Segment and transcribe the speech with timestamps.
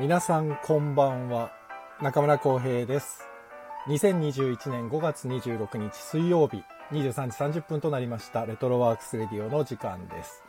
[0.00, 1.50] 皆さんこんばんは。
[2.00, 3.24] 中村浩平です。
[3.88, 6.62] 2021年5月26日水曜日
[6.92, 8.46] 23時30分となりました。
[8.46, 10.44] レトロワークスレディオの時間です。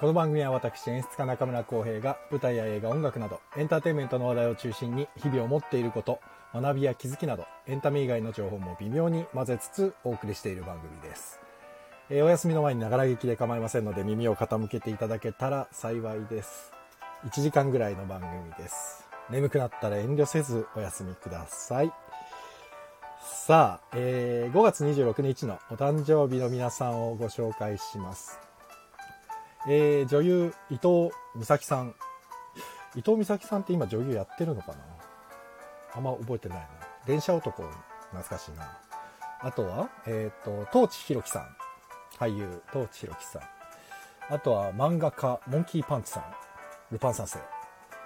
[0.00, 6.18] この番組は私演出家中村浩平が舞台や映画音楽などエンターテインメントの話題を中心に日々思っていること
[6.52, 11.38] 学びや気づきなどエンタメ以外の情報も微妙に混ぜつつお送りしている番組です。
[12.10, 16.79] えお休みの前にながら劇で構いませんので耳を傾けていただけたら幸いです。
[17.24, 19.06] 1時間ぐらいの番組です。
[19.28, 21.92] 眠くなったら遠慮せずお休みください。
[23.22, 28.38] さあ、えー、5月26日のお誕生日の皆さんをご紹介します。
[29.68, 31.94] えー、女優伊藤美咲さん。
[32.96, 34.78] 伊藤美咲さんって今女優やってるのかな？
[35.94, 36.66] あんま覚えてないな。
[37.06, 38.78] 電車男懐かしいな。
[39.40, 41.56] あとはえっ、ー、と東地弘樹さん。
[42.18, 43.42] 俳優、東地弘樹さん。
[44.32, 46.39] あとは漫画家、モンキーパンチさん。
[46.90, 47.38] ルパン三世。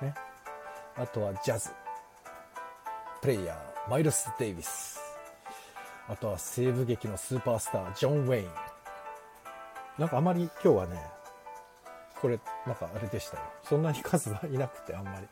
[0.03, 0.15] ね。
[0.97, 1.71] あとはジャズ。
[3.23, 5.01] プレイヤー、マイルス・デイビス。
[6.07, 8.49] あとは西部劇のスーパースター、ジョン・ウェイン。
[9.99, 11.01] なんかあまり今日はね、
[12.21, 13.43] これ、なんかあれでしたよ。
[13.62, 15.27] そんなに数はいなくて、あんまり。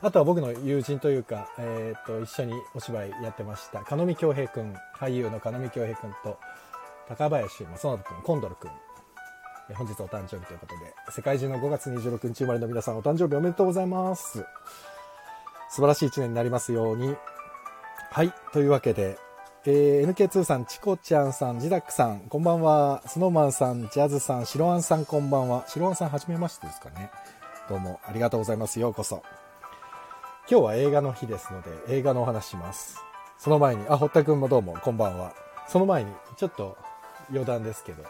[0.00, 3.80] あとは僕の友人というか、えっ、ー、と、一緒にお芝居やってました。
[3.80, 6.38] 金見京平くん、俳優の金見京平くんと、
[7.08, 8.70] 高林正信君、コンドル君、
[9.72, 14.44] 本日お誕生日ということで、世界中の5月26日生まれの皆さんお誕生日おめでとうございます。
[15.70, 17.16] 素晴らしい一年になりますように。
[18.10, 19.16] はい、というわけで、
[19.64, 23.02] えー、NK2 さん、チコちゃんさん、ジダックさん、こんばんは。
[23.06, 25.64] スノーマンさん、ジャズさん、シロアンさん、こんばんは。
[25.66, 27.10] シロアンさん、はじめましてですかね。
[27.70, 28.78] どうもありがとうございます。
[28.78, 29.22] ようこそ。
[30.50, 32.98] 今日は映画の日ですので、映画のお話します。
[33.38, 35.32] その前に、あ、堀田くんもどうも、こんばんは。
[35.66, 36.76] その前に、ちょっと、
[37.30, 38.04] 余談ですけど、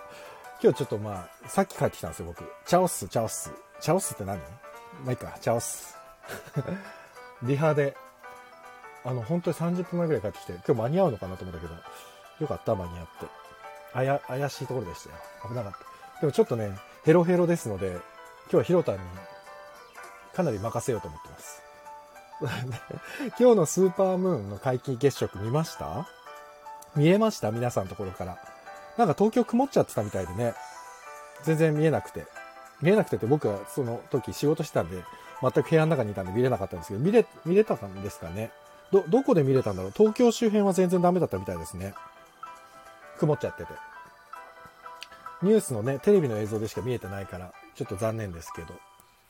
[0.64, 2.42] 今日ちょっとまあ、さっき帰ってきたんですよ、僕。
[2.64, 3.52] チャオス、チャオス。
[3.82, 4.38] チャオスって何？
[4.38, 4.44] ま
[5.08, 5.94] あいいか、チャオス。
[7.44, 7.94] リハで、
[9.04, 11.74] あの、本当に30分前ぐらい帰ってきて、今日間に合うのかなと思ったけど、
[12.40, 13.26] よかった、間に合って。
[13.92, 15.16] あや、怪しいところでしたよ。
[15.50, 16.20] 危なかった。
[16.22, 18.00] でもちょっとね、ヘロヘロですので、今
[18.52, 19.00] 日はヒロタンに
[20.34, 21.62] かなり任せようと思ってます。
[23.38, 26.08] 今日のスーパームーンの皆既月食見ました？
[26.96, 27.50] 見えました？
[27.50, 28.53] 皆さんのところから。
[28.96, 30.54] なんか東京曇っちゃってたみたいでね、
[31.42, 32.26] 全然見えなくて。
[32.82, 35.02] 見えなくてって僕はその時仕事してたんで、
[35.40, 38.50] 全く部屋の中にいたんで見れなかったんですけど、見れ、見れたんですかね
[38.92, 41.94] ど、どこで見れたんだろう東京周辺は全然ダメだったみたいですね。
[43.18, 43.72] 曇っちゃってて。
[45.42, 48.74] ニュースのね、テレビの映像でしか見えてないから、ちょっと残念ですけど。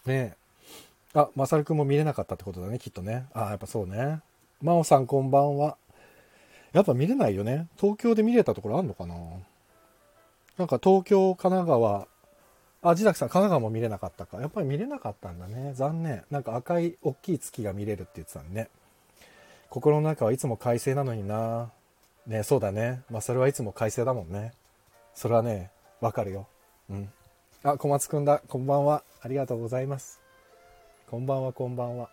[0.07, 0.37] ね
[1.15, 1.19] え。
[1.19, 3.27] あ、まさるくんも見れなかったってことだね、きっとね。
[3.35, 4.21] あ、やっぱそうね。
[4.63, 5.77] まおさんこんばんは。
[6.73, 7.69] やっぱ見れないよね。
[7.77, 9.15] 東京で見れたところあんのかな？
[10.59, 12.07] なんか東京、神奈川、
[12.83, 14.41] あ、自宅さん、神奈川も見れなかったか。
[14.41, 15.73] やっぱり見れなかったんだね。
[15.75, 16.23] 残念。
[16.31, 18.69] なんか赤い大きい月が見れるって言ってたんね。
[19.71, 21.71] 心の中はいつも快晴なのにな。
[22.27, 23.03] ね、そうだね。
[23.11, 24.53] まあそれはいつも快晴だもんね。
[25.15, 25.71] それはね、
[26.01, 26.47] わかるよ。
[26.91, 27.11] うん。
[27.65, 28.43] あ、小松くんだ。
[28.47, 29.03] こんばんは。
[29.23, 30.21] ありがとうございます。
[31.11, 32.11] こんばんは、こんばんは。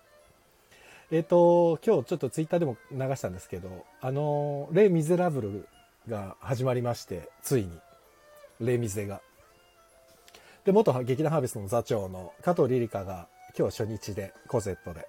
[1.11, 5.67] えっ、ー、と、今日ちょっとツイッターでも流したんですけど、あの、レ・ミゼラブル
[6.07, 7.71] が始まりまして、ついに。
[8.61, 9.21] レミゼが。
[10.65, 13.27] で、元劇団ハーベストの座長の加藤リリカが
[13.57, 15.07] 今日初日でコゼットで。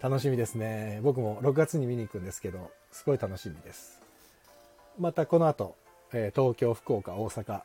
[0.00, 1.00] 楽しみですね。
[1.02, 4.00] 僕も6月に見に行くんですけど、すごい楽しみです。
[4.98, 5.76] またこの後、
[6.12, 7.60] え、東京、福岡、大阪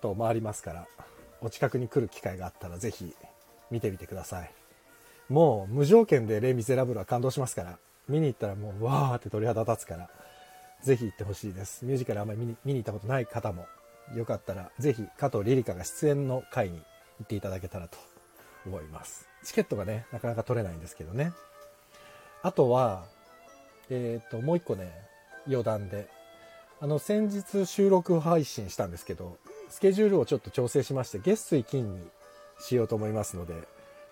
[0.00, 0.86] と回りますから、
[1.40, 3.14] お近くに来る機会があったらぜひ
[3.70, 4.50] 見てみてください。
[5.28, 7.78] もう無条件でレ・ミゼラブルは感動しますから、
[8.08, 10.10] 見に行ったらもうわーって鳥肌立つから、
[10.82, 11.84] ぜひ行ってほしいです。
[11.84, 13.66] ミュージカルあんまり見に行ったことない方も
[14.14, 17.98] よかったらぜひ加藤リリカが出演の回に行っていただけたらと
[18.66, 19.28] 思います。
[19.44, 21.32] チケットがね、なかなか取れないんですけどね。
[22.42, 23.04] あとは、
[23.90, 24.92] えっ、ー、と、もう一個ね、
[25.46, 26.08] 余談で。
[26.80, 32.02] あの、先日収録配信したんですけど、スケジュールをちょっと調整しまして、月水金に
[32.60, 33.54] しようと思いますので、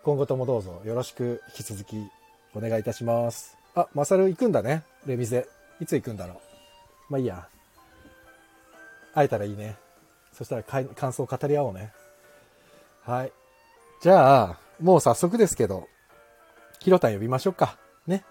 [0.03, 1.97] 今後ともどうぞよろしく引き続き
[2.55, 3.57] お願いいたします。
[3.75, 4.83] あ、マサル行くんだね。
[5.07, 5.47] レミゼ。
[5.81, 7.13] いつ行くんだろう。
[7.13, 7.49] まあいいや。
[9.15, 9.77] 会えたらいいね。
[10.33, 11.93] そしたら感想を語り合おうね。
[13.03, 13.33] はい。
[14.01, 15.89] じゃあ、もう早速ですけど、
[16.81, 17.79] ヒロタン呼びましょうか。
[18.07, 18.25] ね。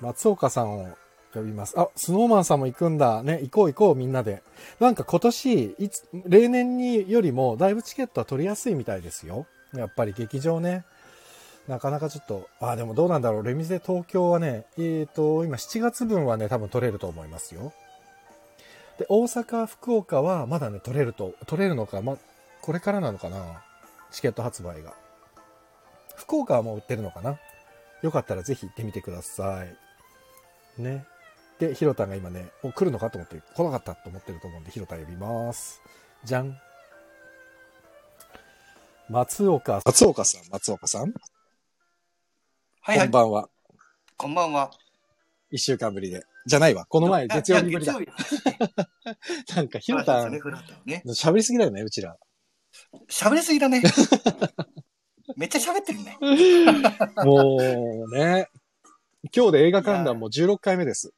[0.00, 0.96] 松岡さんを
[1.32, 1.78] 呼びます。
[1.78, 3.22] あ、スノーマンさんも行くんだ。
[3.22, 4.42] ね、行こう行こうみんなで。
[4.80, 9.46] なんか今年、いつ、例年によりもだいぶチケットは取りやすいみたいですよ。
[9.74, 10.84] やっぱり劇場ね。
[11.68, 13.42] なかなかちょっと、あ、でもどうなんだろう。
[13.42, 17.72] レミゼ東京はね、えっ、ー、と、今7月分はね、多分取れると思いますよ。
[18.98, 22.16] で、大阪、福岡はまだね、取れると、取れるのか、ま、
[22.62, 23.62] これからなのかな
[24.10, 24.94] チケット発売が。
[26.16, 27.38] 福岡はもう売ってるのかな？
[28.02, 30.82] よかったらぜひ行ってみてください。
[30.82, 31.06] ね。
[31.58, 35.80] で、ひろたんが今ね、もう来るのかと思って、来なかったと思ってると思うんで、ひろたん呼びます。
[36.24, 36.58] じゃん。
[39.08, 41.12] 松岡、松岡さん、松岡さん、
[42.80, 43.10] はいはいこん。
[43.10, 43.48] ばんは。
[44.16, 44.70] こんばんは。
[45.50, 46.24] 一週間ぶりで。
[46.46, 46.86] じゃないわ。
[46.86, 47.94] この前、月曜日ぶりだ。
[49.56, 50.40] なんか、ひろたんそうで
[51.12, 52.16] すね、、りすぎだよね、うちら。
[53.08, 53.82] 喋りすぎだね。
[55.36, 56.16] めっちゃ喋ってるね。
[57.24, 57.58] も
[58.08, 58.48] うね、
[59.34, 61.12] 今日で映画観覧も16回目です。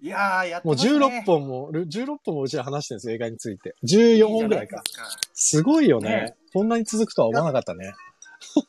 [0.00, 1.22] いやー、やってもうますね。
[1.22, 3.74] 16本も、16本もうちら話してるんですよ、映画について。
[3.84, 4.82] 14本ぐらいか。
[5.32, 6.10] すごいよね。
[6.10, 7.92] ねこんなに続くとは思わなかったね。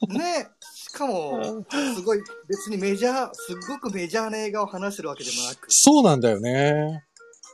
[0.09, 0.47] ね
[0.89, 1.63] しかも、
[1.95, 7.03] すごい、別にメジャー、すっごくメジャーな映画を話してるわけでもなく、そうなんだよね。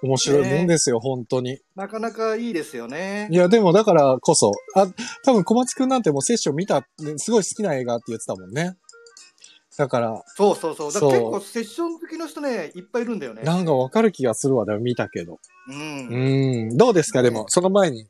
[0.04, 1.60] 面白いもんですよ、本当に。
[1.76, 3.36] なかなかいいですよねい。
[3.36, 4.88] や、でもだからこそ、あ、
[5.24, 8.76] 多分小松くんなんてもうセッション見た、ねすごい好きな映画って言ってたもんね。
[9.78, 10.94] だから、そうそうそう。
[10.94, 13.44] だから結構セッション好きの人ね、いっぱいいるんだよね。
[13.44, 15.40] なんかわかる気がするわ、でも見たけど。
[15.70, 16.08] うん。
[16.08, 16.78] うん。
[16.78, 18.08] どうですか、でも、その前に。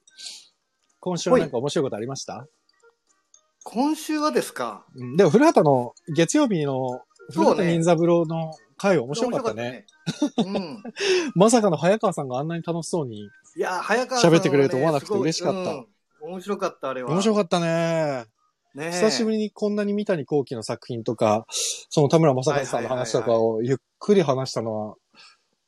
[1.00, 2.48] 今週はなんか面白いことありました？
[3.63, 4.86] 今週はですか？
[4.95, 7.01] うんでも、古畑の月曜日の
[7.31, 9.86] 古そうね畑任三郎の回面白かったね。
[10.06, 10.57] 面白かったね。
[10.57, 10.83] うん。
[11.36, 13.30] まさかの早川さんがあんなに楽しそうに。
[13.56, 15.88] いやー、早川さんはね喋ってくれると思わなくて嬉しかったすごいうん
[16.33, 17.12] 面白かった、あれは。
[17.12, 18.25] 面白かったね。
[18.75, 21.45] ねえ久しぶりにこんなに三谷幸喜の作品とか、
[21.89, 24.95] その田村正和さんの話とかをゆっくり話したのは、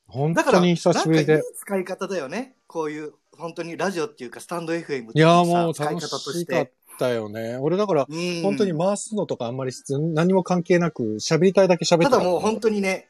[0.08, 1.54] 本だから、当に久しぶりでなんかいい。
[1.56, 2.56] 使い方だよね。
[2.66, 6.40] こういう、本当にラジオっていうか、スタンド FM っていやもう使い楽方とし。
[6.40, 7.56] しかってたよね。
[7.56, 9.72] 俺だから、うん本当に回すのとかあんまり
[10.14, 13.08] 何も関係なく、喋りたいだけ喋ってただもう本当にね、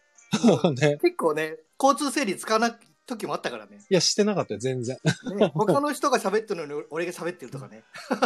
[0.63, 0.99] 当 ね。
[1.01, 2.75] 結構ね、交通整理使わない
[3.07, 3.79] 時もあったからね。
[3.89, 4.97] いや、してなかったよ、全然。
[5.39, 7.85] ね他の人が喋ってるのに俺が喋ってるとかね。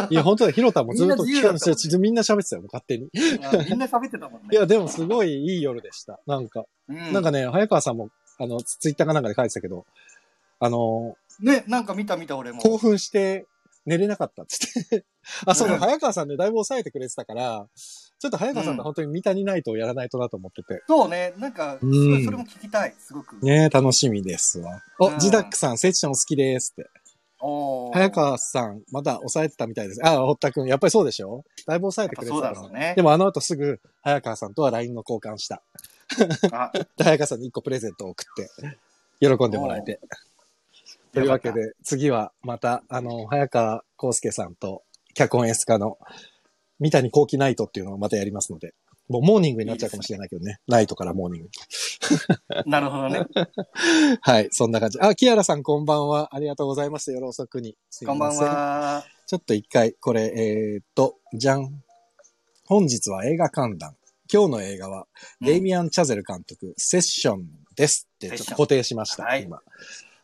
[0.09, 3.09] いや、本当だ、ひろたもずっと聞かみんな喋ってたよ、勝手に。
[3.43, 4.49] あみんな喋ってたもんね。
[4.51, 6.19] いや、でもすごいいい夜でした。
[6.25, 8.09] なんか、うんなんかね、早川さんも、
[8.39, 9.85] あの、ツイッターかなんかで書いてたけど、
[10.59, 12.59] あの、ね、なんか見た見た俺も。
[12.59, 13.45] 興奮して
[13.85, 15.05] 寝れなかったっつって。
[15.45, 17.67] あ、そうだ、うん早川さんね、だいぶ抑えてくれてたから、
[18.19, 20.83] ちょっと早川さんと本当に三谷ナイトをやらないとなと思ってて。
[20.87, 23.37] そうね、なんか、すうんごいそれも聞きたい、すごく。
[23.43, 24.81] ね楽しみですわ。
[24.99, 26.89] お、うんジダックさん、セッション好きですって。
[27.43, 30.01] 早川さん、まだ抑えてたみたいです。
[30.05, 31.43] あ、堀田くん、やっぱりそうでしょ？
[31.65, 33.01] だいぶ抑えてくれてたからねで。
[33.01, 35.63] もあの後すぐ、早川さんとは LINE の交換した。
[36.99, 38.49] 早川さんに1個プレゼントを送って、
[39.19, 39.99] 喜んでもらえて。
[41.13, 45.97] というわけで、次はまた、あの、早川康介さんと、脚本エスカの、
[46.79, 48.73] 三谷幸喜ナイトっていうのをまたやりますので、
[49.09, 50.59] もうモーニングになっちゃうかもしれないけどね。
[50.67, 51.49] ナイトからモーニング。
[52.65, 53.25] なるほどね。
[54.21, 54.99] はい、そんな感じ。
[55.01, 56.33] あ、キアラさんこんばんは。
[56.33, 57.11] ありがとうございます。
[57.11, 57.75] 夜遅くに。
[57.89, 58.37] すいこんばん。
[58.37, 59.05] は。
[59.27, 61.83] ちょっと一回、これ、えーっと、じゃん。
[62.65, 63.97] 本日は映画観覧。
[64.31, 65.07] 今日の映画は、
[65.41, 69.59] デイミアン・チャゼル監督、セッションですって、ちょっと固定しました、はい今。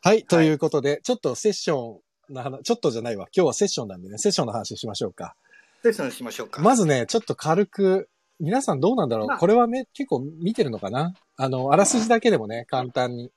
[0.08, 1.98] はい、ということで、ちょっとセッショ
[2.30, 3.28] ンの話、ちょっとじゃないわ。
[3.36, 5.36] 今日はセッションなんでね、セッションの話しましょうか。
[5.84, 6.62] セッションしましょうか。
[6.62, 8.08] まずね、ちょっと軽く、
[8.40, 11.14] 皆さんどうなんだろう、まあこれはね、結構見てるのかな？
[11.36, 13.34] あの、あらすじだけでもね、簡単に。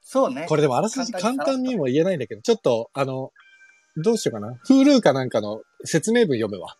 [0.00, 0.46] そうね。
[0.48, 3.32] これでもあらすじ簡単にも言えないんだけど、ちょっと、あの、
[3.96, 6.76] どうしようかな？Hulu かなんかの説明文読むわ。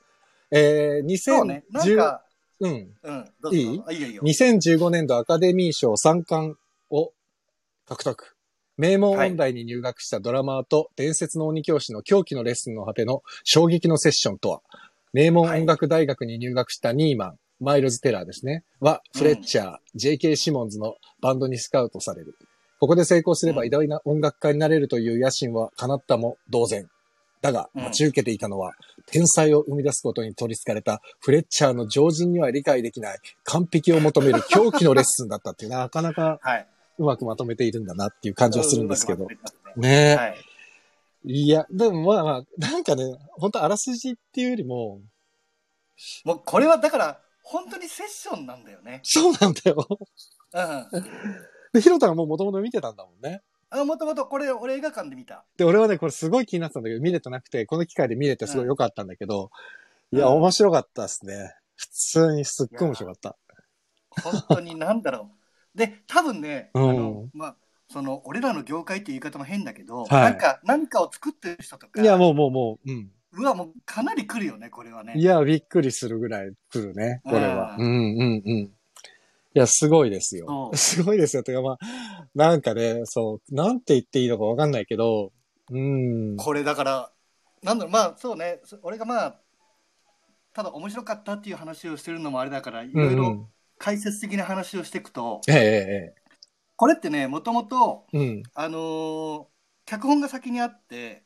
[0.53, 1.65] えー、そうね。
[1.73, 2.25] なん2010、か、
[2.61, 2.95] うん。
[3.03, 3.55] うん。
[3.57, 3.83] いい？
[3.89, 4.23] あいいよいいよ。
[4.23, 6.55] 2015年度アカデミー賞3冠
[6.91, 7.11] を
[7.89, 8.34] 獲得。
[8.77, 14.63] 名門音大に入学したドラマーと伝説の鬼教師の狂気のレッスンの果ての衝撃のセッションとは、
[15.13, 20.35] 名門音楽大学に入学したニーマン、マイルズ・テラーですね、は、フレッチャー、J.K.
[20.35, 22.37] シモンズのバンドにスカウトされる。
[22.81, 26.89] ここで成功すればうん偉大な音楽家になれるという野心は叶ったも同然。
[27.41, 28.75] だが、うん待ち受けていたのは、
[29.07, 36.67] 天才を生み出すことに取り憑かれたフレッチャーの常人には理解できない完璧を求める狂気のレッスンだったっていう、なかなかはい。
[36.99, 39.37] うまくまとめているんだなっていう感じはするんですけどね
[39.77, 40.15] ねえ。
[40.17, 40.37] はい。
[41.25, 45.01] いや、でもまあまあ、なんかね、本当あらすじっていうよりも、
[46.25, 49.01] もうこれはだから、本当にセッションなんだよね。
[49.03, 49.87] そうなんだよ。
[50.53, 51.03] うん。
[51.73, 53.43] で、ヒロタがもう元々見てたんだもんね。
[53.71, 55.45] あ、もともとこれ、俺映画館で見た。
[55.57, 59.51] で、俺はね、これすごい気になってたんだけど、見れてなくて、この機会で見れてすごい良かったんだけど、
[60.13, 61.55] いや、うん面白かったですね。
[61.77, 63.37] 普通にすっごい面白かった。
[64.23, 65.44] 本当になんだろう。
[65.75, 67.57] で、多分ね、あうんの、まあ、
[67.91, 73.11] その、俺らの業界っていう言い方も変だけど、はいなんか、何かを作ってる人とか、いや、もうもうもう、うん。
[73.33, 75.15] うわ、もうかなり来るよね、これはね。
[75.17, 77.77] いや、びっくりするぐらい来るね、これは。
[77.79, 78.59] ううんんうんうん。
[78.59, 78.71] い
[79.55, 81.43] や、すごいですよすごいですよ。
[81.43, 81.79] てかまあ、
[82.35, 85.33] なんかね、そう、なんて言っていいのかわかんないけど、
[85.71, 86.37] うん。
[86.37, 87.13] これだから、
[87.63, 89.41] なんだろう、まあ、そうね、そ俺がまあ、
[90.53, 93.49] ただ面白かったっていう話をしてるのもあれだから、いうんうろいろん。
[93.79, 96.15] 解説的な話をしていくと、えええ
[96.77, 98.19] これってね、もともと、え。
[98.19, 98.43] うん。
[98.55, 99.45] あのー
[99.87, 101.25] 脚本が先にあって、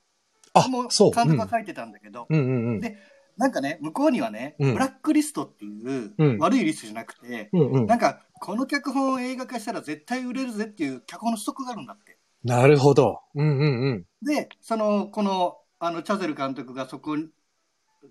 [0.53, 1.11] あもう、そう。
[1.13, 2.81] 監うん督が書いてたんだけど、うんうんうん。
[2.81, 2.97] で
[3.37, 7.87] なんかね、向こうにはね、うんブラックリストっていう、うん悪いリストじゃなくて、うんうん。
[7.87, 12.19] なんか、この脚本を映画化したら絶対売れるぜっていう脚本のストックがあるんだって。
[12.43, 13.21] なるほど。
[13.37, 14.07] うんうんうん。
[14.27, 17.29] で、その、この、あの、チャゼル監督がそこに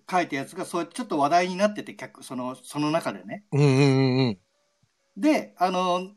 [0.09, 3.45] 書いたやつが、そうちょっと話題になってて、脚その、その中でね。
[3.51, 4.39] うんうんうんうん。
[5.17, 6.11] で、あの、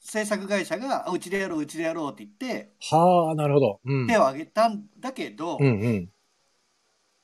[0.00, 3.80] 制作会社が、あうちでやろう、うちでやろうって言って、はあ、なるほど。
[3.84, 4.06] うん。
[4.06, 6.10] 手を挙げたんだけど、うんうん。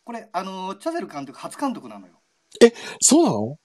[0.04, 2.14] これ、あの、チャゼル監督初監督なのよ。
[3.00, 3.59] そうなの？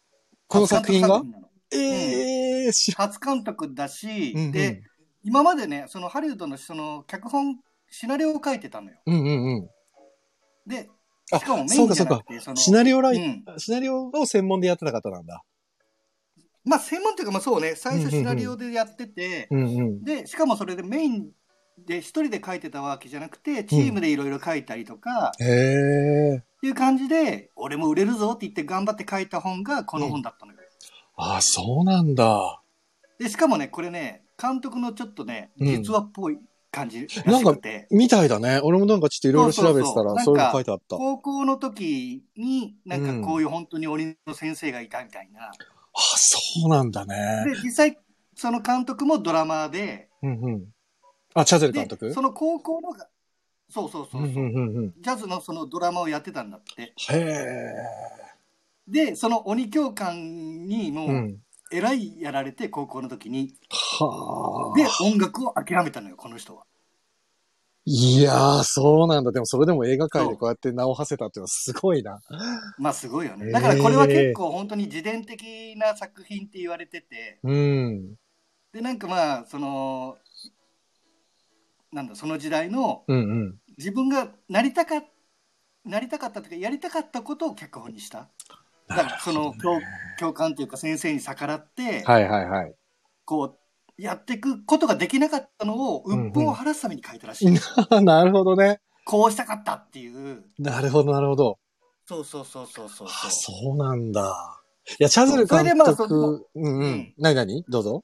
[0.48, 1.24] この作品が？
[1.72, 4.84] ええー、初監督だし、うんうんで、
[5.24, 8.98] 今までね、そのハリウッドのその脚本、シナリオを書いてたのよ。
[9.08, 9.70] うんうんうん。
[10.68, 10.95] で、あ
[11.28, 15.44] しかもメインそうかそうかじゃなくて、その、シナリオライ、うんシナリオを専門でやってた方なんだ。
[16.64, 20.04] まあ専門っていうか、まあそうね、最初シナリオでやってて、うんうん。
[20.04, 21.30] で、しかもそれでメイン
[21.86, 26.38] で一人で書いてたわけじゃなくて、チームでいろいろ書いたりとか、へえ。
[26.38, 30.60] っていう感じで、俺も売れるぞって言って頑張って書いた本がこの本だったのよ。
[31.18, 32.62] あ、そうなんだ。
[33.20, 36.38] で、しかもね、これね、監督のちょっとね、うん実話っぽい
[36.76, 38.60] 感じらしくて、みたいだね。
[38.62, 40.96] 俺もなんかちょっといろいろ調べてたら、そういうの書いてあった。
[40.98, 45.52] あ、高校の時に、なんかこういう本当に鬼の先生がいたみたいな。
[45.94, 47.46] そうなんだね。
[47.46, 47.98] で、実際、
[48.36, 50.66] その監督もドラマーで、うんうん。
[51.34, 53.08] あ、チャゼル監で督、その高校のが、
[53.70, 54.94] そうそうそううそう、んうんうんうん。
[55.00, 56.94] ジャズのそのドラマをやってたんだって。
[57.10, 57.74] へえ。
[58.88, 61.38] で、その鬼教官にもう、うん。
[61.78, 63.54] えらいやられて、高校の時に。
[63.70, 64.78] はあ。
[64.78, 66.66] で、音楽を諦めたのよ、この人は。
[67.88, 69.32] いやー、そうなんだ。
[69.32, 72.20] でもそれでも映画界でこうやって名を馳せたっていうのはすごいな。
[72.80, 73.52] まあすごいよね。
[73.52, 78.16] だからこれは結構本当に自伝的な作品って言われてて、うん。
[78.74, 80.18] で、なんかまあ、その、
[81.92, 83.56] なんだ、その時代のうんうん。
[83.78, 85.04] 自分がなりたか
[85.86, 88.30] なりたかったとか、やりたかったことを脚本にした。
[88.88, 89.80] だからその教
[90.20, 92.76] 教官というか先生に逆らって、はいはいはい。
[93.26, 93.58] こ
[93.98, 97.52] う、やっていくことができなかったのを、うんうん鬱憤を晴らすために書いたらしい。
[98.04, 98.80] なるほどね。
[99.06, 100.44] こうしたかったっていう。
[100.58, 101.60] なるほどなるほど。
[102.08, 103.78] そうそうそうそうそうあそう。
[103.78, 104.62] なんだ。
[105.00, 107.14] いや、チャズル監それでまあそうんううんん。
[107.18, 108.04] なになにどうぞ。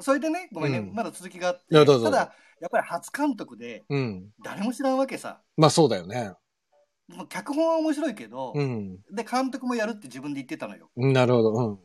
[0.00, 4.30] それでね、ごめんね、うんまだ続きがあって、いやどうぞただ、やっぱり初監督で、うん。
[4.42, 5.40] 誰も知らんわけさ。
[5.56, 6.32] まあそうだよね。
[7.12, 8.96] もう脚本は面白いけど、うん。
[9.10, 10.90] で、監督もやるって自分で言ってたのよ。
[10.96, 11.52] なるほど。
[11.52, 11.78] うん。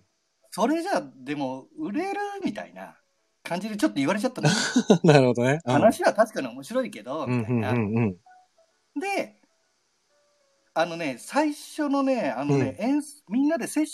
[0.52, 2.96] それじゃ、でも、売れるみたいな
[3.44, 4.56] 感じでちょっと言われちゃったのよ。
[5.04, 5.60] なるほどね。
[5.66, 7.72] うん話は確かに面白いけど、うんうんみたいな。
[7.72, 8.16] うんうん。
[9.00, 9.42] で、
[10.74, 13.88] あのね、最初のね、あのね、演みんなでセッ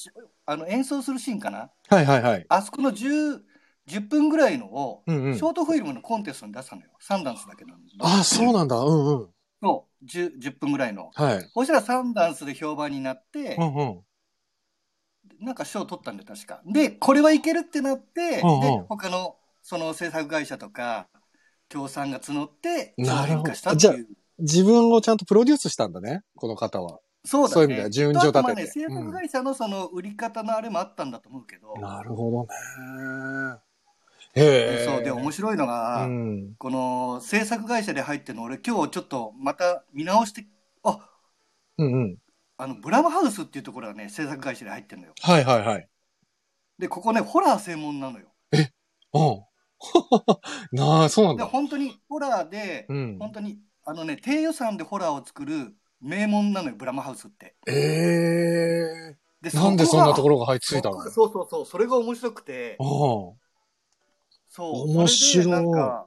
[0.46, 1.72] あの演奏するシーンかな？
[1.88, 2.46] はいはいはい。
[2.50, 3.42] あそこの10、
[3.88, 6.90] 10分ぐらいのを、うんうんショートフィルムのコンテストに出したのよ。
[7.00, 7.74] サンダンスだけど。
[8.00, 8.78] ああ、そうなんだ。
[8.78, 9.33] うんうん。
[9.64, 11.10] そう、10, 10分ぐらいの。
[11.14, 11.50] はい。
[11.54, 14.02] そしたらサンダンスで評判になって、うんうん。
[15.40, 16.62] なんか賞取ったんで確か。
[16.66, 21.08] で、これはいけるってなって、うんうんで、他のその制作会社とか、
[21.70, 24.08] 協賛が募って、なるほど商品化したっていう。
[24.40, 26.24] 自分をちゃんとプロデュースしたんだね。
[26.36, 27.00] この方は。
[27.24, 27.54] そうだね。
[27.54, 33.60] そういう意味では順序立ててね、制作会社のその売り方のあれもあったんだと思うけど、なるほどね。
[34.36, 36.56] そう、で、面白いのが、うん。
[36.58, 40.46] この制作会社で入ってるの、俺今日ちょっとまた見直して、
[40.84, 41.10] あ、
[41.78, 42.18] うんうん。
[42.58, 45.14] あの、ブラムハウスっていうところがね、制作会社で入ってるのよ。
[45.22, 45.88] はいはいはい。
[46.80, 48.28] で、ここね、ホラー専門なのよ。
[49.14, 49.44] うん。
[50.72, 51.50] なあ、そうなんで、だ。
[51.50, 53.18] 本当にホラーで、うん。
[53.20, 57.56] 本当に、あのね、低予算でホラーを作る名門なのよ、ブラムハウスって。
[57.68, 62.84] ええでなんでそんなところろが入ってついたのそうそうそう、それが面白くて、あ
[64.56, 66.06] そう、面白いなんか、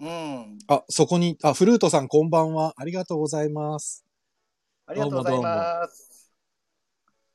[0.00, 0.76] うん、あ。
[0.76, 2.72] あ、そこに、あ、フルートさんこんばんは。
[2.78, 4.06] ありがとうございます。
[4.86, 6.32] ありがとうございます。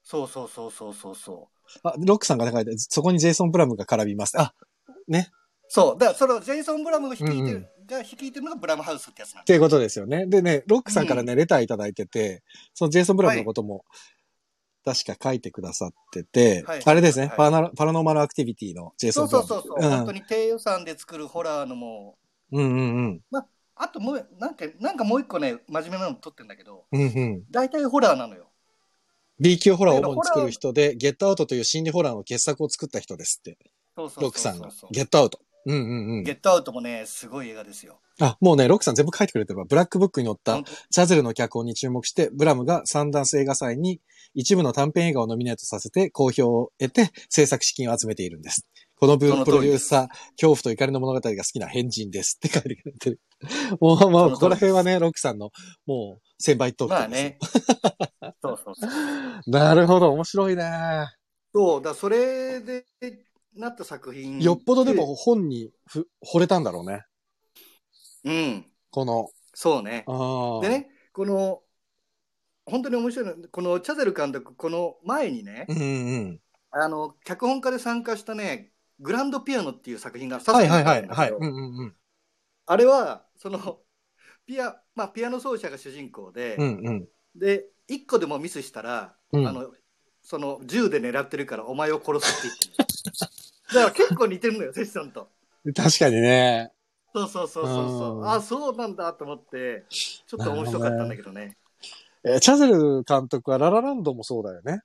[0.02, 1.50] そうそうそうそうそうそ
[1.84, 1.88] う。
[1.88, 4.40] あ、ロックさんが書いて、そこにジェイソン・ブラムが絡みます。
[4.40, 4.56] あ、
[5.08, 5.30] ね。
[5.68, 10.28] そう、だからそのジェイソン・ブラムが率いてる、うんうんが率いてるのがブラムハウスってやつなんっていうことですよね。
[10.28, 12.44] でね、ロックさんからね、レターいただいてて、
[12.76, 13.84] そのジェイソン・ブラムのことも、
[14.86, 19.44] 確か書いてくださってて、はいあれですね、はいパラナパラノーマルアクティビティのジェイソン・そう。
[19.44, 22.18] そうそうそう、本当に低予算で作るホラーのも
[22.52, 23.22] うんうんうん。
[23.32, 23.46] う、
[23.76, 27.44] あともう、なんか、なんかもう一個ね、真面目なの撮ってんだけど、うんうん。
[27.52, 28.50] 大体ホラーなのよ。
[29.40, 33.58] B 級ホラーを主に作る人で、ゲットアウトという心理ホラーの傑作を作った人ですって。
[33.96, 34.70] そうそうそうそうロックさんが。
[34.92, 35.40] ゲットアウト。
[35.66, 36.34] うんうんうんゲ。
[36.34, 38.00] ットアウトもね、すごい映画ですよ。
[38.22, 39.66] あ、もうね、ロックさん全部書いてくれてるわ。
[39.66, 44.02] ブラックブックに載ったチャゼルの脚本に注目して、ブラムがサンダンス映画祭に
[44.34, 48.66] 一部の短編映画をノミネートさせて好評を得て制作資金を集めているんです。
[49.00, 53.20] このプその通りロデューサー、恐怖と怒りの物語が好きな変人ですって書いてくれてる。
[53.80, 55.52] もう、もう、ここら辺はね、ロックさんの、
[55.86, 57.38] もう、先輩とまあね。
[58.42, 58.90] そうそうそう。
[59.50, 61.08] なるほど、面白いね。
[61.56, 62.84] そう、だそれで
[63.56, 64.40] なった作品。
[64.40, 65.16] よっぽどでも。
[65.16, 67.04] 本にふ惚れたんだろうね。
[68.24, 68.66] うん。
[68.92, 69.30] この。
[69.54, 70.06] そうね。
[70.62, 70.70] で。
[70.70, 71.62] ね、この、
[72.66, 76.40] 本当に面白いのは、このチャゼル監督、この前にね、うんうん。
[76.72, 81.08] あの、脚本家で参加したね、グランドピアノっていう作品が、はいはいはい。
[81.08, 81.08] はい。
[81.10, 81.96] ささうんうんうん。
[82.66, 83.80] あれは、その、
[84.46, 87.08] ピア、まあ、ピアノ奏者が主人公で、うんうん。
[87.36, 89.72] で、一個でもミスしたら、うんあの、
[90.22, 92.89] その、銃で狙ってるからお前を殺すって言ってる。
[93.74, 95.28] だから結構似てるのよ、セッションと。
[95.76, 96.72] 確かにね。
[97.14, 98.22] そうそうそうそうそうう。
[98.22, 101.58] んあ、そうなんだと思って、ちょっと面白かったんだけどね。
[102.24, 104.82] えーチャゼル監督はララランドもそうだよね。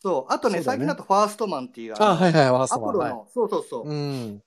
[0.00, 0.32] そう。
[0.32, 2.96] あとね、ね最近だとファーストマンっていう、あのはいはい、ワースアトマン。
[2.98, 3.88] はいポロの、そうそうそう。
[3.88, 4.42] うん。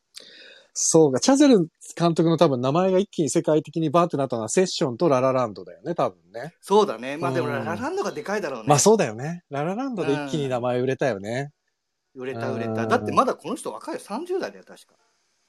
[0.73, 6.53] そうか、チャゼル監督の多分名前が一気に世界的にバーってなったのはセッションとララランドだよね、多分ね。
[6.61, 7.17] そうだね。
[7.17, 8.67] まあでも、うんラランドがでかいだろうね。
[8.67, 9.43] まあそうだよね。
[9.49, 11.51] ララランドで一気に名前売れたよね。
[12.15, 12.83] 売れた売れた。
[12.83, 14.01] うんだってまだこの人若いよ。
[14.01, 14.95] 30代だよ、確か。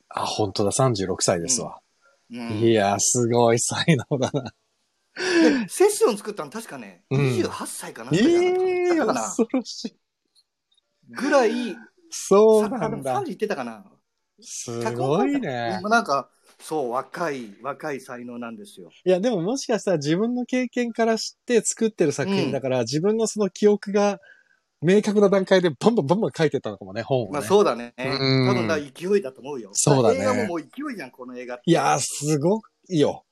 [0.08, 1.80] あ、本当だ、36歳ですわ。
[2.30, 4.42] うんいや、すごい才能だな。
[5.16, 8.10] で、セッション作ったの確かね、うん28歳かな。
[8.14, 9.96] ええだったかな恐ろしい。
[11.10, 11.76] ぐらい、
[12.10, 13.24] そうなんだ30。
[13.26, 13.84] 言ってたかな。
[14.40, 15.80] すごいね。
[15.82, 18.90] なんか、そう、若い、若い才能なんですよ。
[19.04, 24.20] いや、でももしかしたら自分の経験から知って作ってる作品だから、自分のその記憶が
[24.82, 27.30] 明確な段階でバンバンバンバン書いてったのかもね、本を、ね。
[27.32, 27.92] まあそうだね。
[27.98, 29.70] うん多分だ勢いだと思うよ。
[29.72, 31.62] そうだね映画ももう勢いじゃん、この映画って。
[31.66, 33.24] いやー、すごいよ。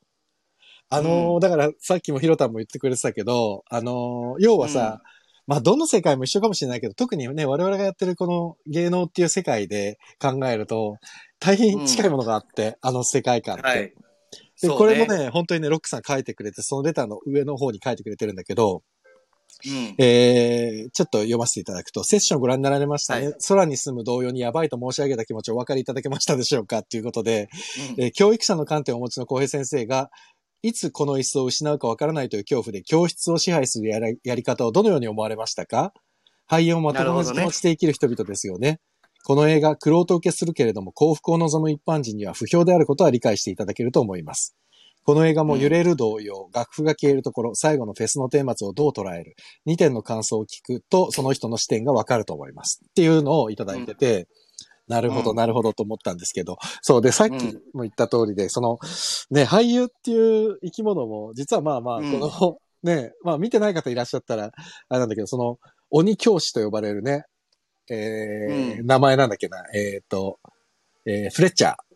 [0.91, 5.01] あのーうんだからさっきもヒロタンも言ってくれてたけど、あのー要はさ、
[5.47, 10.97] まあどの世界も一緒かもしれないけど、特にね、我々がやってるこの芸能っていう世界で考えると、
[11.41, 13.63] 大変近いものがあって、あの世界観って。
[13.63, 13.95] はい。
[14.61, 18.83] で、これもね、本当にね、ロックさん書いてくれて、そのレターの上の方に書いてくれてるんだけど、
[19.67, 19.95] うん。
[19.99, 23.27] えー、ちょっと読ませていただくと、セッションご覧になられましたね。
[23.27, 27.49] はい空に住む同様にやばいと申し上げた気持ちをお分かりいただけましたでしょうかっていうことで、
[27.97, 30.11] うんえー教育者の観点をお持ちの浩平先生が、
[30.63, 35.93] いつこの椅子を失うかわからないという恐怖で教室を支配するやらやり方をどのように思われましたか？
[36.47, 38.81] 廃園をまともな気持ちで生きる人々ですよね。
[39.25, 44.57] この映画、苦労と受けするけれども幸福を望む一般人には不評であることは理解していただけると思います。
[45.09, 52.83] この映画も揺れる同様、楽譜が消えるところ、最後のフェスの顛末をどう捉える、2点の感想を聞くと、その人の視点がわかると思います。
[52.87, 54.29] っていうのをいただいてて、
[54.87, 57.01] なるほど、うんなるほどと思ったんですけど、そう。
[57.01, 58.77] で、さっきも言った通りで、その、
[59.31, 64.53] ね、俳優っていう生き物も、実はまあまあ、うんこの、ね、まあ見てない方いらっしゃったら、
[64.91, 65.57] あれなんだけど、その、
[65.89, 67.25] 鬼教師と呼ばれるね、
[67.91, 70.39] えーうん名前なんだっけな、えっ、と、
[71.07, 71.88] えーフレッチャー。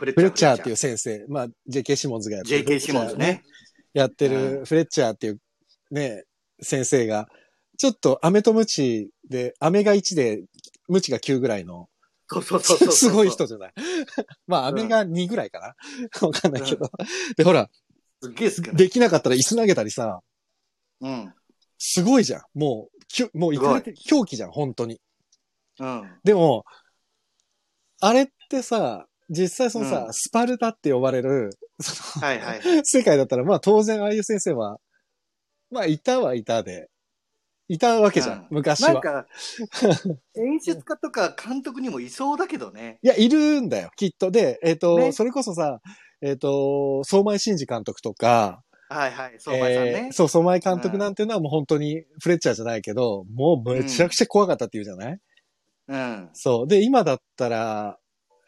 [0.00, 1.96] フレッチャーっていう先生、まあ、J.K.
[1.96, 2.58] シモンズがやってる。
[2.64, 2.80] J.K.
[2.80, 3.42] シモンズね。
[3.92, 5.40] やってうるフレッチャーっていう
[5.90, 6.24] ね、
[6.62, 7.28] 先生が、
[7.76, 10.44] ちょっと飴とムチで、飴が1で、
[10.88, 11.88] ムチが9ぐらいの、
[12.28, 12.92] そうそうそうそう。
[12.92, 13.46] すごい人。
[13.46, 13.72] じゃない？
[14.46, 15.74] まあ、飴が2ぐらいか
[16.20, 16.28] な。
[16.28, 16.88] わかんないけど。
[17.36, 17.68] で、ほら、
[18.22, 18.72] すっげえ好きな。
[18.74, 20.20] できなかったら椅子投げたりさ、
[21.00, 21.34] うん。
[21.78, 22.42] すごいじゃん。
[22.54, 25.00] もう、きゅもういかれて、狂気じゃん、本当に。
[25.80, 26.20] うん。
[26.22, 26.64] でも、
[28.00, 32.60] あれってさ、実際そのさ、うんスパルタって呼ばれる、そのはいはい。
[32.84, 34.78] 世界だったら、まあ当然ああいう先生は、
[35.70, 36.88] まあいたはいたで、
[37.68, 38.94] いたわけじゃん、うん昔は。
[38.94, 39.26] なんか、
[40.34, 42.98] 演出家とか監督にもいそうだけどね。
[43.02, 44.32] いや、いるんだよ、きっと。
[44.32, 45.80] で、えっ、と、ねそれこそさ、
[46.20, 49.36] えっ、と、相前真司監督とか、はいはい。
[49.38, 50.12] 相馬さんねえー。
[50.12, 55.20] そう、相前監督なんていうのはもう本当にフレッチャーじゃないけど、もうめちゃくちゃ怖かったっていうじゃない、
[55.86, 56.30] うん。
[56.32, 56.66] そう。
[56.66, 57.98] で、今だったら、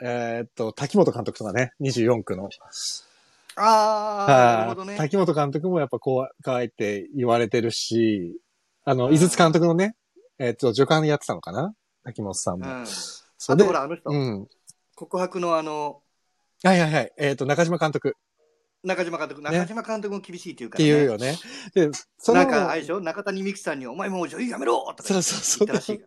[0.05, 2.51] えーっと、滝本監督とかね、24区の。
[3.55, 4.97] ああ、なるほどね。
[4.97, 6.29] 滝本監督もやっぱ怖
[6.63, 8.37] いって言われてるし、
[8.85, 9.95] あの、うん井筒監督のね、
[10.41, 11.73] えーっと、助監やってたのかな？
[12.03, 12.67] 滝本さんも。
[12.67, 12.87] うん。
[12.87, 14.49] そあとほら、あの人、うん。
[14.97, 16.01] 告白のあの、
[16.65, 17.13] はいはいはい。
[17.17, 18.17] えーっと、中島監督
[18.85, 20.83] 中島監督、中島監督も厳しいっていうかって。
[20.85, 21.39] いうよね。
[21.75, 23.01] で、その、なんか、あれでしょ？
[23.01, 25.67] 中谷美紀さんに、お前もう女優やめろとかそうそうそう。
[25.67, 26.05] 言ったらしいか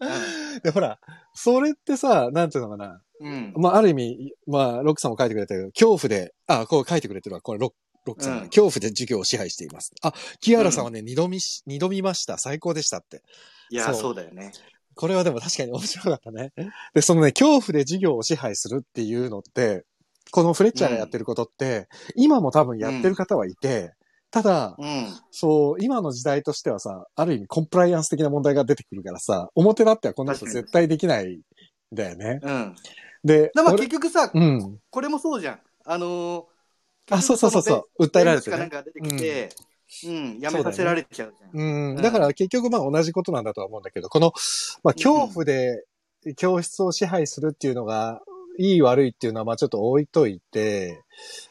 [0.00, 0.60] らね。
[0.62, 0.98] で、ほら、
[1.34, 3.02] それってさ、なんていうのかな。
[3.20, 3.52] うん。
[3.56, 7.42] まあ、ある意味、まあ、ロックさんも書いてくれたけど、恐怖で、あ、こう書いてくれてるわ。
[7.42, 9.92] これ、ロックロックさんが、うん恐怖で授業を支配しています。
[10.00, 12.38] あ、木原さんはね、二、度見し、二度見ました。
[12.38, 13.22] 最高でしたって。
[13.68, 14.52] いや、そうだよね。
[14.94, 16.52] これはでも確かに面白かったね。
[16.94, 19.84] で、そのね、恐怖で授業を支配するっていうのって、
[20.30, 23.92] このフレッチャーがやってることって、今も多分やってる方はいて、
[24.30, 25.08] ただ、うん。
[25.32, 31.40] そう、今の時代としてはさ、ある意味コンプライアンス的な問題が出てくるからさ、表立ってはこんなこと確かに絶対できないん
[31.92, 32.38] だよね。
[32.42, 32.76] うん。
[33.24, 34.78] で、だから俺結局さ、うん。
[34.88, 35.60] これもそうじゃん。
[35.84, 36.44] あのー
[37.10, 38.56] あ、そうそうそうそう、訴えられてね。
[38.56, 39.48] なんか出てきて、
[40.06, 41.50] うん、やめさせられちゃうじゃん。
[41.52, 41.96] うん。
[41.96, 44.32] うんだから結局まあ同じことなんだとは思うんだけど、この、
[44.84, 45.84] まあ恐怖で
[46.36, 48.20] 教室を支配するっていうのが、
[48.58, 51.02] いい悪いっていうのはまあちょっと置いといて、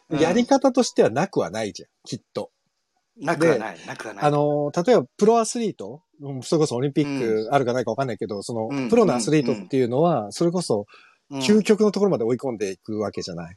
[0.10, 2.50] うんやり方としてはなくはないじゃん、きっと。
[3.18, 4.26] なくはない、なくはない。
[4.26, 10.86] あの、例えばプロアスリート、うんそれこそオリンピックあるかないかわかんないけど、そのうんプロのアスリートっていうのは、それこそ
[11.30, 13.56] うん究極のところまで追い込んでいくわけじゃない。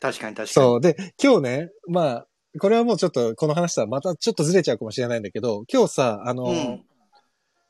[0.00, 0.46] 確かに確かに。
[0.48, 0.80] そう。
[0.80, 2.26] で、今日ね、まあ、
[2.60, 6.84] これはもうちょっとこの話とはまたちょっとずれちゃうかもしれないんだけど、今日さ、あの、うん。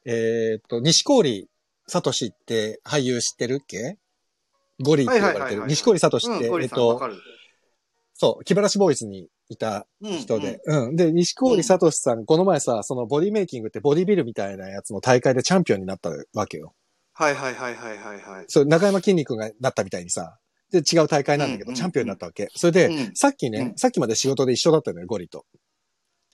[0.04, 1.46] えーっと、西郡
[1.86, 3.96] 聡って俳優知ってるっけ？
[4.82, 5.44] ゴリって呼ばれてる。
[5.44, 7.16] はいはいはいはい西郡聡って、うん、ゴえっリさんわと、かる。
[8.14, 10.60] そう、木原氏ボーイズにいたうん人で。。
[10.64, 10.96] うん。
[10.96, 16.74] で、西郡聡さん、この前さ、そのボディメイキングってボディビルみたいなやつの大会でチャンピオンになったわけよ。
[17.12, 18.44] はいはいはいはいはいはい。
[18.48, 20.38] そう、中山筋肉がなったみたいにさ、
[20.70, 22.48] で、違う大会なんだけど、うんチャンピオンになったわけ。
[22.54, 25.44] それで、うんさっきね、うんさっきまで仕事で一緒だったのよ、ゴリと。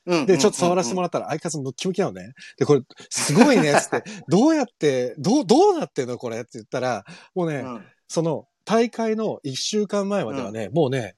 [0.07, 2.33] うんで、ちょっと触らせてもららったら、相変わらずムッキムキなのね。
[2.59, 11.17] で、これ、すごいね、つって、 どうやって、どう、どうなってんのこれって言ったら、もうね、うんその、大会の一週間前まではね、もうね、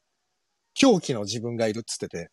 [0.75, 2.31] 狂気の自分がいるっつってて、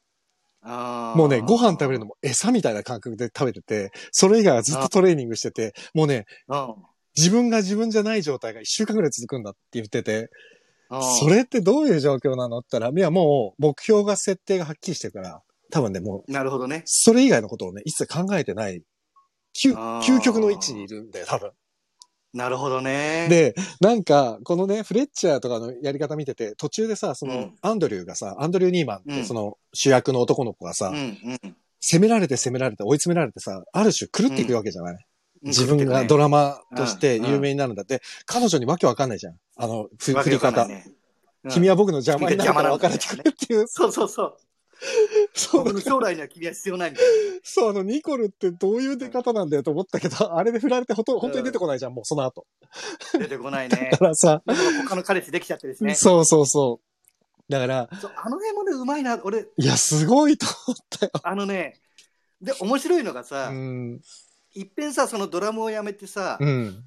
[0.64, 6.76] もうね、ご飯食べるのも餌みたいな感覚で食べてて、それ以外はずっとトレーニングしてて、もうね、うん。
[7.18, 10.30] 自分が自分じゃない状態が一週間ぐらい続くんだって言ってて、
[10.92, 11.04] うん。
[11.20, 16.84] それってどういう状況なのって言ったら、いやもう目標が設定がはっきりしてるから、多分ね、もう、なるほどね。
[16.86, 18.84] それ以外のことをね、一切考えてない、
[19.56, 21.52] 究極の位置にいるんだよ、多分。
[22.34, 27.56] なるほどね。、で、なんか、このね、フレッチャーとかのやり方見てて、途中でさ、その、うん。
[27.62, 29.26] アンドリューがさ、アンドリュー・ニーマンって、うん。
[29.26, 31.00] その主役の男の子がさ、うんう
[31.48, 31.56] ん。
[31.82, 35.06] 攻められて攻められて追い詰められてさ、ある種狂っていくわけじゃない、
[35.44, 35.50] うん。
[35.50, 37.32] 自分がドラマとしてうん。
[37.32, 39.36] 有名になるんだって、彼女にわけわかんないじゃん。
[39.58, 40.68] あの、振り方。
[41.50, 44.38] 君は僕の邪魔になるから別れてくれっていう、そうそうそう。
[45.34, 47.06] そう僕の将来には君は必要ないみたい
[47.44, 52.46] そう、あの、ニコルってどういう出方なんだよと思ったけど、 あれで振られてほと本当に出てこないじゃん、もうその後。
[53.14, 53.20] な。
[53.20, 53.98] 出てこないね だ。
[53.98, 54.42] からさ、
[54.88, 55.96] 他の彼氏できちゃってですね。
[55.96, 57.52] そうそうそう。
[57.52, 59.20] だから、あの辺もね、うまいな。
[59.24, 61.12] 俺、いや、すごいと思ったよ。
[61.24, 61.80] あのね、
[62.42, 64.02] で、面白いのがさ、うん。
[64.54, 66.84] いっぺんさ、そのドラムをやめてさ、うん。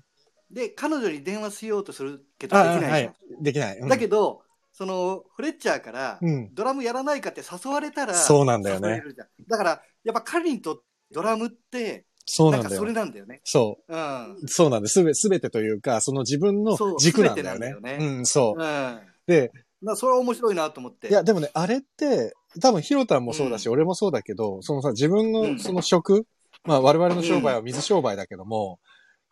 [0.51, 3.13] で、彼女に電話しようとするけどあできないじゃん。
[3.13, 3.43] はい。
[3.43, 3.79] できない。
[3.79, 4.43] うんだけど、
[4.75, 6.53] その、フレッチャーから、うん。
[6.53, 9.03] ドラムやらないかって誘われたら、そうなんだよね
[9.49, 10.83] だから、やっぱ彼にとって
[11.13, 12.93] ドラムって、そうなんだよそれ。
[12.93, 13.41] なんだよね。
[13.45, 14.33] そうん。
[14.43, 14.49] う。
[14.49, 14.95] そうなんです。
[14.95, 17.67] すべ、すべてというか、その自分の軸なんだよね。
[17.69, 18.65] 全てなんだよねうん、そうう。
[18.67, 19.01] ん。
[19.27, 21.09] で、なそれは面白いなと思って。
[21.09, 26.27] いや、でもね、あれって、多分ヒロタンもそうだし、俺もそうだけど、そのさ、自分うんのその職、
[26.65, 28.81] まあ我々の商売は水商売だけども、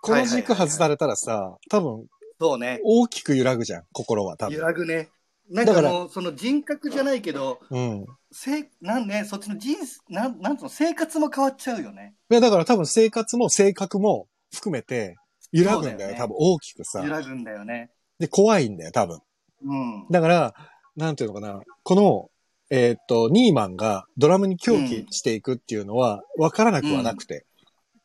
[0.02, 2.06] この軸外されたらさ、多分
[2.38, 2.80] そうね。
[2.84, 4.60] 大きく揺らぐじゃん、心は多揺分。
[4.66, 5.08] らぐね。
[5.52, 8.06] なんだかもう、その人格じゃないけど、うん。
[8.30, 12.14] せなんね、そっちの人生、なん、なんつうの、生活も変わっちゃうよね。
[12.30, 15.16] いや、だから多分生活も性格も含めて
[15.52, 17.10] 揺らぐんだよ、だよね多分大きくさ揺。
[17.10, 17.90] らぐんだよね。
[18.18, 19.20] で、怖いんだよ、多分。
[19.64, 20.06] うん。
[20.10, 20.54] だから、
[20.96, 22.30] なんていうのかな、この、
[22.70, 27.44] えーっと、ニーマンがドラムに狂気していくっていうのは分からなくはなくて。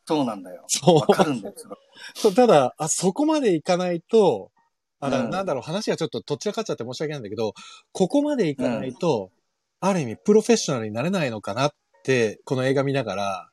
[0.05, 0.65] そうなんだよ。
[0.67, 1.75] そうわかるんだよ、それ
[2.15, 4.51] そう、ただ、あ、そこまでいかないと、
[4.99, 7.53] あ、だからうんなんだろう、話がちょっとどっちらかっちゃって申し訳ないんだけど、
[7.91, 9.31] ここまでいかないと、
[9.79, 11.71] ある意味プロフェッショナルになれないのかなっ
[12.03, 13.49] て、この映画見ながら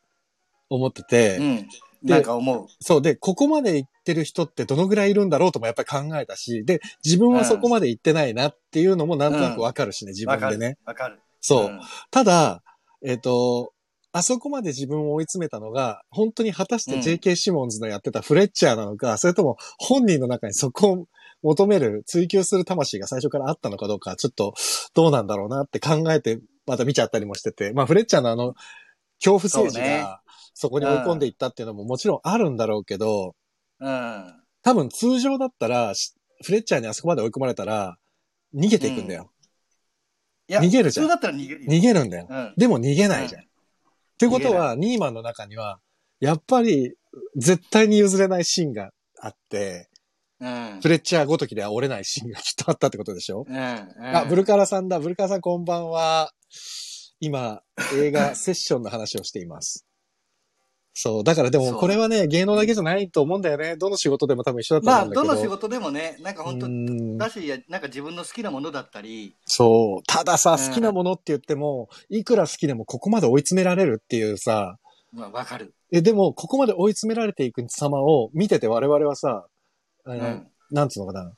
[0.71, 1.69] 思ってて、うん。
[2.03, 2.67] なんか思う。
[2.81, 10.79] そう、で、ここまで行ってる人ってどのぐらいいるんだろうともやっぱり考えたし、で、自分はそこまで行ってないなっていうのもなんとなくわかるしね、自わかる分でね。。
[10.85, 11.19] わかる。
[11.41, 11.69] そう。
[11.69, 11.81] ん
[12.11, 12.63] ただ、
[13.03, 13.73] えっ、と、
[14.17, 21.07] あそこまで自分を追い詰めたのが、本当に果たしてうん JK シモンズのやってたフレッチャーなのか、それとも本人の中にそこを
[21.43, 24.55] 求める、追求する魂が最初からあったのかどうか、ちょっと
[24.95, 28.55] どうなんだろうなって考えて、また見ちゃったりもしてて、まあフレッチャーのあの、
[29.19, 30.21] 恐怖政治が
[30.55, 33.35] そこに追い込んでいったっていうのももちろんあるんだろうけど、
[33.81, 34.43] うん。
[34.63, 37.99] 多分通常だったら、しフレッチャーにあそこまで追い込まれたら、
[38.55, 39.33] 逃げていくんだよ。
[40.47, 41.73] いや、逃げるじゃん普通だったら逃げるよ。
[41.73, 42.27] 逃げるんだよ。
[42.31, 42.55] うん。
[42.57, 43.45] でも逃げないじゃん。
[44.21, 45.79] うってことは、ニーマンの中には、
[46.21, 46.95] やっぱり、
[47.37, 49.89] 絶対に譲れないシーンがあって、
[50.41, 50.81] うん。
[50.83, 53.57] フレッチャーごときでは折れないシーンがきっとあったってことでしょ、うん。
[53.57, 54.99] あ、ブルカラさんだ。
[55.01, 56.33] ブルカラさんこんばんは。
[57.21, 57.63] 今、
[57.97, 59.87] 映画セッションの話をしています。
[60.95, 61.25] そう。
[61.25, 63.77] だからでもこれはね、芸能だけじゃないと思うんだよね。
[63.77, 65.35] どの仕事でも多分一緒だとまあ、思うんだけど。
[65.35, 70.03] どの仕事でもね、なんか本当うんだし、なんか自分の好きなものだったり、そう。
[70.07, 74.79] たださ、うん好きなものって言っても、いくら好きでもここまで追い詰められるっていうさ、
[75.13, 75.75] まあ、わかる。
[75.93, 79.47] え、でも、ここまで追い詰められていく様を見てて我々はさ、
[80.05, 80.47] うん。
[80.71, 81.33] なんつうのかな。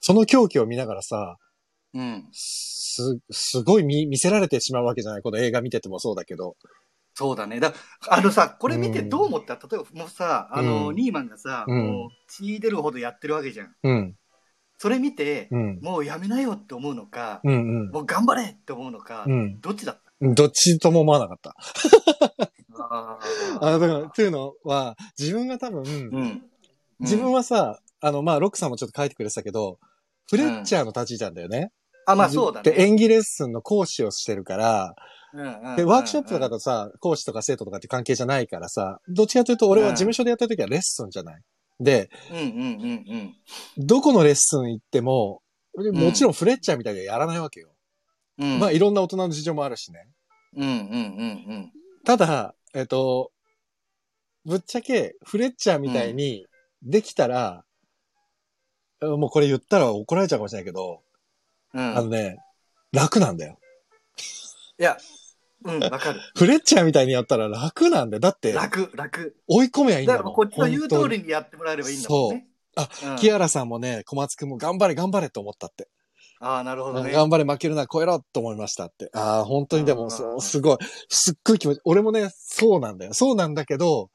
[0.00, 1.36] その狂気を見ながらさ、
[1.94, 2.28] うん。
[2.32, 6.56] す、すごい見、見せられてしまうわけじゃないこの映画見ててもそうだけど。
[7.14, 7.60] そうだね。
[7.60, 7.72] だ
[8.08, 13.74] あのさ、これ見てうんどう思った、例えばもうさ、あの、うんニーマンがさ、うんもう血出るほどやってるわけじゃん。
[13.82, 14.16] うん。
[14.78, 15.78] それ見て、うん。
[15.80, 19.60] もうやめなよって思うのか、うんもう頑張れって思うのか、うん。
[19.60, 20.34] どっちだっうん。
[20.34, 21.54] どっちとも思わなかった。
[22.76, 23.18] たあ
[23.60, 26.42] あだから、というのは、自分が多分、うん。
[27.00, 29.78] 自分は、はさ、あの、まあ、ロックさんもちょっと書いてくれてたけど、
[30.28, 31.70] フレッチャーの立ち位置なんだよね。
[32.06, 32.70] あ、まあそうだね。
[32.70, 34.94] で、演技レッスンの講師をしてるから、うんうん
[35.76, 41.42] で、ワークショップとかだとさ、講師とか生徒とかって関係じゃないからさ、どっちかというと俺は事務所でやった時はレッスンじゃない。
[41.80, 43.34] で、うんうんうん
[43.76, 45.42] どこのレッスン行っても、
[45.76, 47.74] もちろんフレッチャーみたいにはやらないわけよ。
[48.38, 48.54] うん。
[48.54, 50.06] うんまあ、いろんな大人の事情もあるしね。
[50.56, 51.72] うんうんうん
[52.04, 53.32] ただ、えっと、
[54.44, 56.46] ぶっちゃけ、フレッチャーみたいに
[56.82, 57.64] できたら、
[59.00, 61.02] もうこれ言ったら怒られちゃうかもしれないけど、
[61.72, 61.90] うん。
[61.90, 61.96] うん。
[61.96, 62.38] あのね、
[62.92, 63.58] 楽なんだよ。
[64.78, 64.98] いや、
[65.64, 66.20] うん、わかる。
[66.36, 68.20] フレッチャーみたいにやったら楽なんだよ。
[68.20, 69.36] だって、楽、楽。
[69.48, 70.34] 追い込めばいいんだからだもん。
[70.34, 72.48] こっちの言う通りにやってもらえればいいんだもんね。
[72.76, 75.88] あうん、キアラさんもね、小松くんも頑張れ頑張れって思ったって。
[76.40, 77.12] ああ、なるほどね。
[77.12, 79.10] 頑張れ負けるな、超えろと思いましたって。
[79.14, 83.14] ああ、本当にでも、うんそう、すごい、すっごい気持ち、俺もね、そうなんだよ。
[83.14, 84.10] そうなんだけど、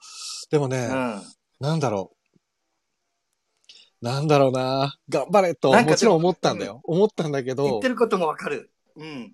[0.51, 1.21] でもね、うん。
[1.59, 4.05] なんだろう。
[4.05, 4.95] なんだろうな。
[5.09, 6.81] 頑張れと、なんかもちろん思ったんだよ。
[6.83, 8.71] 思ったんだけど言って、ることもわかる。
[8.95, 9.33] うん。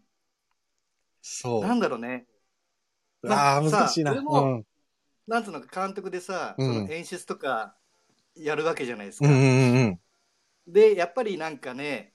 [1.27, 1.61] そう。
[1.63, 2.27] なんだろうね。
[3.27, 4.13] ああ、難しいな。
[4.13, 4.65] さ俺もうん。
[5.25, 7.75] なんつうのか、監督でさ、うんその演出とか
[8.35, 9.27] やるわけじゃないですか。
[9.27, 9.99] うんうんうん
[10.67, 12.13] で、やっぱりなんかね、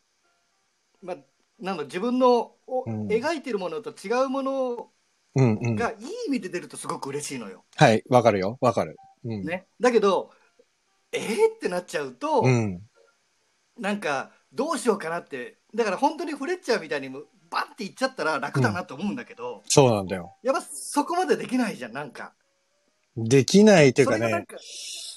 [1.03, 1.17] まあ、
[1.61, 4.91] なんだ自分のお、うん描いてるものと違うもの。
[5.37, 7.65] がいい意味で出るとすごく嬉しいのよ。
[7.77, 8.59] はい、わかるよ。
[8.61, 8.97] わかる。
[9.25, 9.45] うん。
[9.45, 9.67] ね。
[9.81, 10.31] だけど、
[11.13, 11.23] えー、
[11.57, 12.81] ってなっちゃうと、うん。
[13.79, 17.11] なんか、どうしようかなって、だから本当にフレッチャーみたいに
[17.51, 20.37] バンっていっちゃったら楽だなと思うんだけど、そうなんだよ。
[20.43, 22.33] やっぱそこまでできないじゃん、なんか。
[23.17, 24.57] できないっていうかね、それがなんか、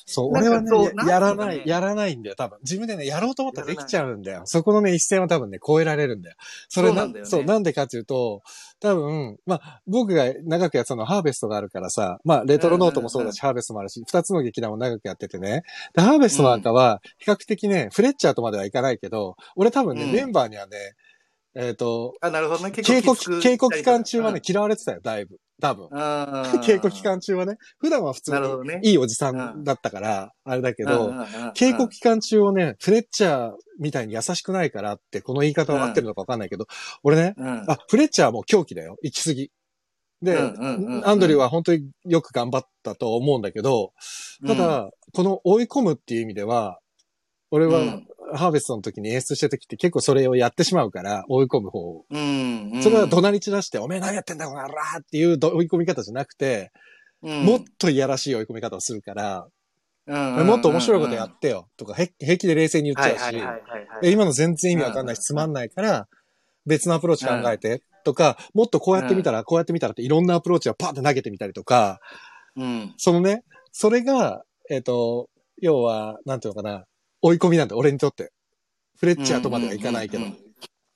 [0.06, 2.60] そう、俺はねそうや、やらないやらないんだよ、多分。
[2.64, 4.42] 自分でね、やろうと思ったらできちゃうんだよ。
[4.46, 6.36] そこのね、一線は多分ね、超えられるんだよ。
[6.70, 8.42] それそうなんだよねそう、なんでかっていうと、
[8.80, 15.64] 多分、まあ、僕が長くやってたのはハーベストがあるからさ、まあ、レトロノートもそうだし、ハーベストもあるし、二つの劇団を長くやっててね。
[15.94, 20.78] で、ハーベストなんかは、比較的ね、フレッチャーとまではいかないけど、俺多分ね、うんメンバーにはね、
[21.56, 22.72] えっ、と、あ、なるほどね。
[22.72, 25.38] 結稽古稽古期間中はね、うん嫌われてたよ、だいぶ。
[25.62, 25.88] 多分。
[25.88, 28.90] 稽古 期間中はね、普段は普通に。
[28.90, 31.12] いいおじさんだったから、あれだけど、
[31.56, 36.66] 稽古期間中をね、フレッチャーみたいに優しくないからって、この言い方は合ってるのかわかんないけど、
[37.04, 38.98] 俺ね、うんあ、フレッチャーはもう狂気だよ。
[39.04, 39.52] 行き過ぎ。
[40.24, 43.94] で、アンドリューは本当によく頑張ったと思うんだけど、
[44.48, 46.80] ただ、この追い込むっていう意味では、
[47.52, 52.06] 俺は、うんハーベストの時に演出した時って結構それをやってしまうから、追い込む方を。
[52.10, 52.84] うん、うん。
[52.84, 56.72] それは怒鳴り散らして、おめえ何やってんだこの野郎っていうど追い込み方じゃなくて、
[57.22, 59.48] うん、もっといやらしい追い込み方をするから、
[60.06, 66.10] うんうんもっと面白いことやってよとか、へ平気で冷静に言っちゃうし、今の全然意味わかんないし、つまんないから、
[66.66, 72.00] 別のアプローチ考えて、とか、もっとこうやってみたら、こうやってみたらっていろんなアプローチをパーって投げてみたりとか、
[72.58, 72.94] うん。
[72.98, 75.30] そのね、それが、えっ、と、
[75.62, 76.86] 要は、なんていうのかな、
[77.24, 78.32] 追い込みなんだ、俺にとって。
[79.00, 80.26] フレッチャーとまではいかないけど。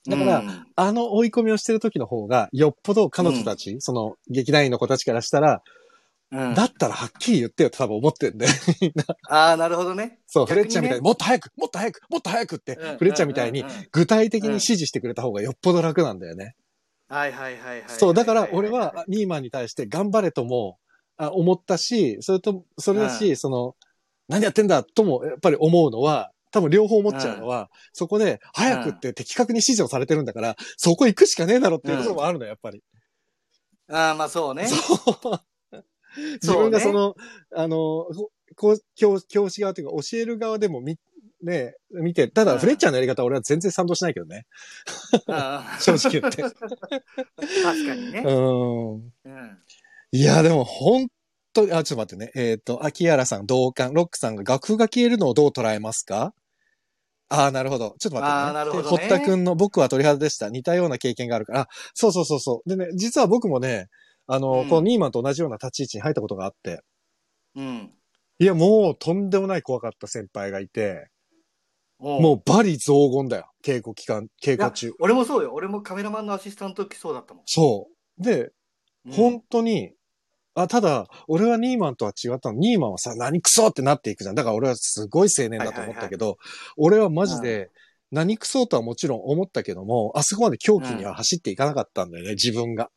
[0.07, 8.47] だからうんあの追い込みをしてる時の方が、よっぽど彼女たち、その劇団員の子たちからしたら、うんだったらはっきり言ってよって多分思ってんで、
[8.81, 9.05] みんな。
[9.29, 10.19] ああ、なるほどね。
[10.27, 16.55] そう、ねレッチャーみたいに、もっと早く、もっと早く、もっと早くって、うんフレッチャーみたいにうんうんうん具体的に指示してくれた方がよっぽど楽なんだよね。
[17.07, 17.83] はいはいはいはい。
[17.87, 20.77] そう、だから俺は、ニーマンに対して頑張れとも、
[21.15, 23.75] あ思ったし、それと、それだし、その、
[24.27, 32.83] 何やってんだとも、やっぱり思うのは、多分両方思っちゃうのは、そこで、早くって的確に指示をされてるんだから、そこ行くしかねえだろっていうこともあるのよ、やっぱり。
[33.89, 34.67] ああ、まあそうね。
[34.67, 34.85] そ
[35.33, 35.39] う。
[36.41, 37.15] 自分がその、
[37.55, 38.05] あの、
[38.55, 40.97] こう教教師側というか教える側でもみ、
[41.43, 44.45] ね、見て、ただ、うんフレッチャーのやり方は俺は全然賛同しないけどね。
[45.79, 46.41] 正直言って。
[46.43, 46.61] 確
[47.85, 48.23] かにね。
[48.25, 48.93] うん。
[48.95, 49.57] うん。
[50.11, 51.07] いや、でも本
[51.61, 52.31] 当に、あ、ちょっと待ってね。
[52.35, 56.33] えっ、と、秋原さん、同感、ロックさんが楽譜が消えるのをどう捉えますか？
[57.29, 57.95] ああ、なるほど。
[57.99, 58.41] ちょっと待って、ね。
[58.41, 60.49] あーなるほどねで堀田くんの僕は鳥肌でした。
[60.49, 61.59] 似たような経験があるから。
[61.61, 62.69] あ、そうそうそうそう。
[62.69, 63.87] でね、実は僕もね、
[64.27, 66.79] あの、うんこのニーマンと同じような立ち位置に入ったことがあって。
[67.55, 67.91] うん。
[68.39, 71.07] いや、もうとんでもない怖かった先輩がいて、
[71.99, 73.49] ももうバリ雑言だよ。
[73.65, 74.93] 稽古期間、稽古中。
[74.99, 75.51] 俺もそうよ。
[75.53, 77.43] 俺もカメラマンのアシスタントの時そうだったもん。
[77.45, 77.87] そ
[78.19, 78.23] う。
[78.23, 78.51] で、
[79.05, 79.93] うん本当に、
[80.59, 82.57] あ、ただ、俺はニーマンとは違ったの。
[82.57, 84.35] ニーマンはさ、何クソってなっていくじゃん。
[84.35, 86.39] だから俺はすごい青年だと思ったけど、
[86.77, 87.69] 俺はマジで、
[88.11, 92.89] 何クソとはもちろん思ったけども、あそこまで狂気には走っていかなかったんだよね、自分が。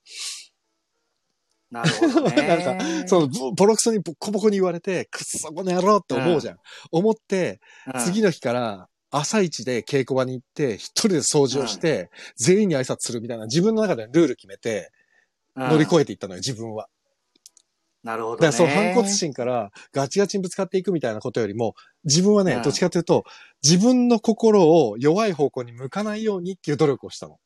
[1.71, 2.49] なるほどね。
[2.65, 6.57] なんそう、ボボロクソにボッコボコに言われて、くっそこの野郎って思うじゃん。
[6.91, 7.61] 思って、
[7.93, 14.91] うん次の日から朝一で稽古場に行って、一人で掃除をして、全員に挨拶するみたいな自分の中でルール決めて、
[15.57, 16.89] 乗り越えていったのよ、自分は。
[18.03, 18.41] なるほど、ね。
[18.41, 23.25] だからその反骨心からガチガチにぶつかっていくみたいなことよりも、自分はね、うんどっちかというと、
[23.63, 27.39] 自分の心を弱い方向に向かないようにっていう努力をしたの。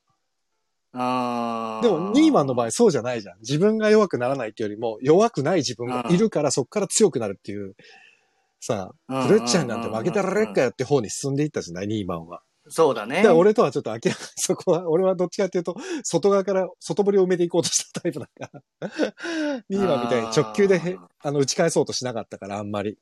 [0.96, 3.40] あーでも、ニーマンの場合そうじゃないじゃん。
[3.40, 7.74] 自分が弱くならないっていうよりも、弱くない自分がいるからそこから強くなるっていう、
[8.60, 12.42] さうんあ、フレッチャーになんて負けたられっかよって方に進んでいったじゃない、ニーマンは。
[12.68, 13.16] そうだね。
[13.16, 18.50] だから俺とはちょっと明らかにそこは、俺はどっちかっていうと、外側から外堀を埋めていこうとしたタイプだか
[18.80, 18.90] ら。
[19.68, 22.98] ニーマンみたいに直球でへあの打ち返そうとしなかったから、あんまり。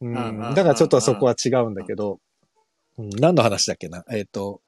[0.00, 0.14] うん。
[0.54, 2.20] だからちょっとそこは違うんだけど、
[2.98, 4.04] うん、何の話だっけな？
[4.10, 4.62] えっ、と、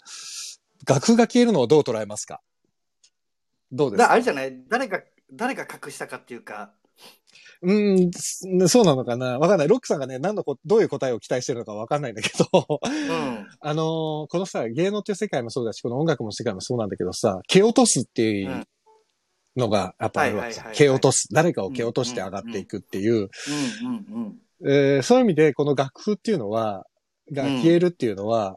[0.87, 2.41] 楽譜が消えるのをどう捉えますか？
[3.73, 4.09] どうですか？
[4.09, 4.63] だあれじゃない？
[4.69, 6.73] 誰が、誰が隠したかっていうか、
[7.61, 9.69] うん、すそうなのかなわかんない。
[9.69, 13.47] ロックさんがね、何のこ、どういう答えを期待してるのかわかんないんだけど、うん。
[13.61, 18.65] あのーこのさ、芸能っていう世界もそうだし、この音楽の世界もそうなんだけどさ、蹴落とすっていう
[19.57, 21.29] のがやっぱあるわけさ蹴落とす。
[21.33, 23.29] 誰かを蹴落として上がっていくっていう。
[25.03, 26.87] そういう意味で、この楽譜っていうのは、
[27.33, 28.57] がうん消えるっていうのは、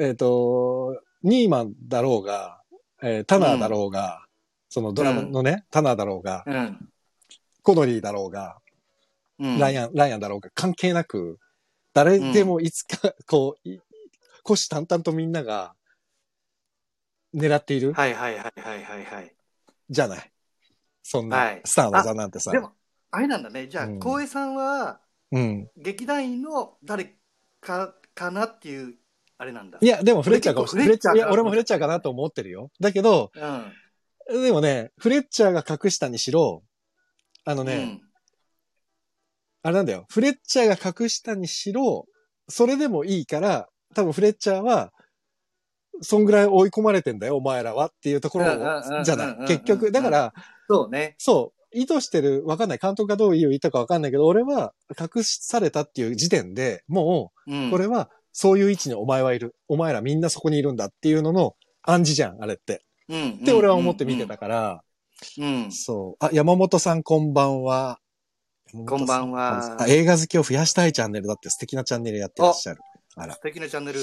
[0.00, 2.60] えっ、と、ニーマンだろうが、
[3.02, 4.24] えータナーだろうが、
[4.68, 6.54] そのドラムのね、タナーだろうが、うん。
[6.54, 6.88] うん。
[7.62, 8.58] コノリーだろうが、
[9.38, 9.58] うん。
[9.58, 11.38] ライアン、ライアンだろうが関係なく、
[11.92, 13.80] 誰でもいつか、こう、い
[14.44, 15.74] 虎視眈々とみんなが
[17.34, 19.34] 狙っている、はいはいはいはいはいはい。
[19.88, 20.32] じゃない？
[21.02, 22.50] そんはないスターの技なんてさ。
[22.52, 22.72] でも、
[23.10, 23.66] あれなんだね。
[23.66, 25.00] じゃあ、うんさんは、
[25.32, 25.68] うん。
[25.76, 27.16] 劇団員の誰
[27.60, 28.94] か、かなっていう、
[29.38, 29.78] あれなんだ。
[29.80, 30.94] いや、でもフレッチャーかもしれない。
[30.94, 32.70] いや、俺もフレッチャーかなと思ってるよ。
[32.80, 33.32] だけど、
[34.28, 34.42] うん。
[34.42, 36.62] でもね、フレッチャーが隠したにしろ、
[37.50, 38.00] あのね、うん。
[39.62, 40.06] あれなんだよ。
[40.08, 42.06] フレッチャーが隠したにしろ、
[42.48, 44.92] それでもいいから、多分フレッチャーは、
[46.00, 48.44] そんぐらい追い込まれてんだよ、お前らはっていうところ
[49.02, 49.46] じゃない。
[49.48, 50.32] 結局、だから、
[50.68, 51.16] そうね。
[51.18, 52.78] そう、意図してる、わかんない。
[52.80, 57.68] 監督がどういう言ったかわかんないけど、俺は隠されたっていう時点でもうん。
[57.68, 59.56] う、これは、そういう位置にお前はいる。
[59.66, 62.84] お前らみんなそこにいるんだっていうのの暗示じゃん、あれって。
[63.08, 64.82] うん、って俺は思って見てたから、
[65.38, 65.72] うん。
[65.72, 66.24] そう。
[66.24, 68.00] あ、山本さんこんばんは。
[68.72, 72.80] こんばんはあ映画好きを増やしたいチャンネルだって素敵なチャンネルやってらっしゃる。
[73.16, 73.34] あら。
[73.34, 74.00] 素敵なチャンネル。
[74.00, 74.02] え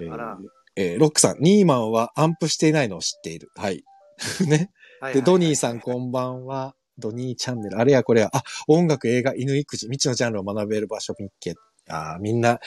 [0.00, 0.38] ーあら
[0.76, 3.48] えーロックさん、ニーマンはアンプしていないのを知っている。
[3.56, 3.84] はい。
[4.46, 4.70] ね。
[5.12, 6.74] で、ドニーさんこんばんは。
[6.98, 7.78] ドニーチャンネル。
[7.78, 8.30] あれやこれや。
[8.32, 11.54] あ、音楽、映画、犬育児、未知のジャンルを学べる場所、ミッケ。
[11.88, 12.60] あーみんな、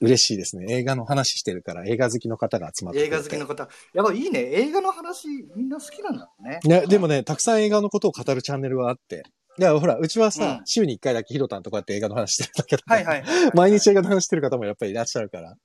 [0.00, 0.66] 嬉しいですね。
[0.68, 3.68] 映画の話してるから、映画好きの方が集まって映画好きの方。
[3.94, 4.40] やっぱいいね。
[4.40, 6.60] 映画の話、みんな好きなんだね。
[6.64, 9.24] ね、でもね、たくさん映画のことを語るチャンネルがあって。
[9.58, 13.50] いや、ほら、うちはさ、うん週に1回だけヒロタンとこうやって映画の話してるんだけど、はいはいはいはい。
[13.54, 15.56] 毎日映画の話してる方もやっぱりいらっしゃるから。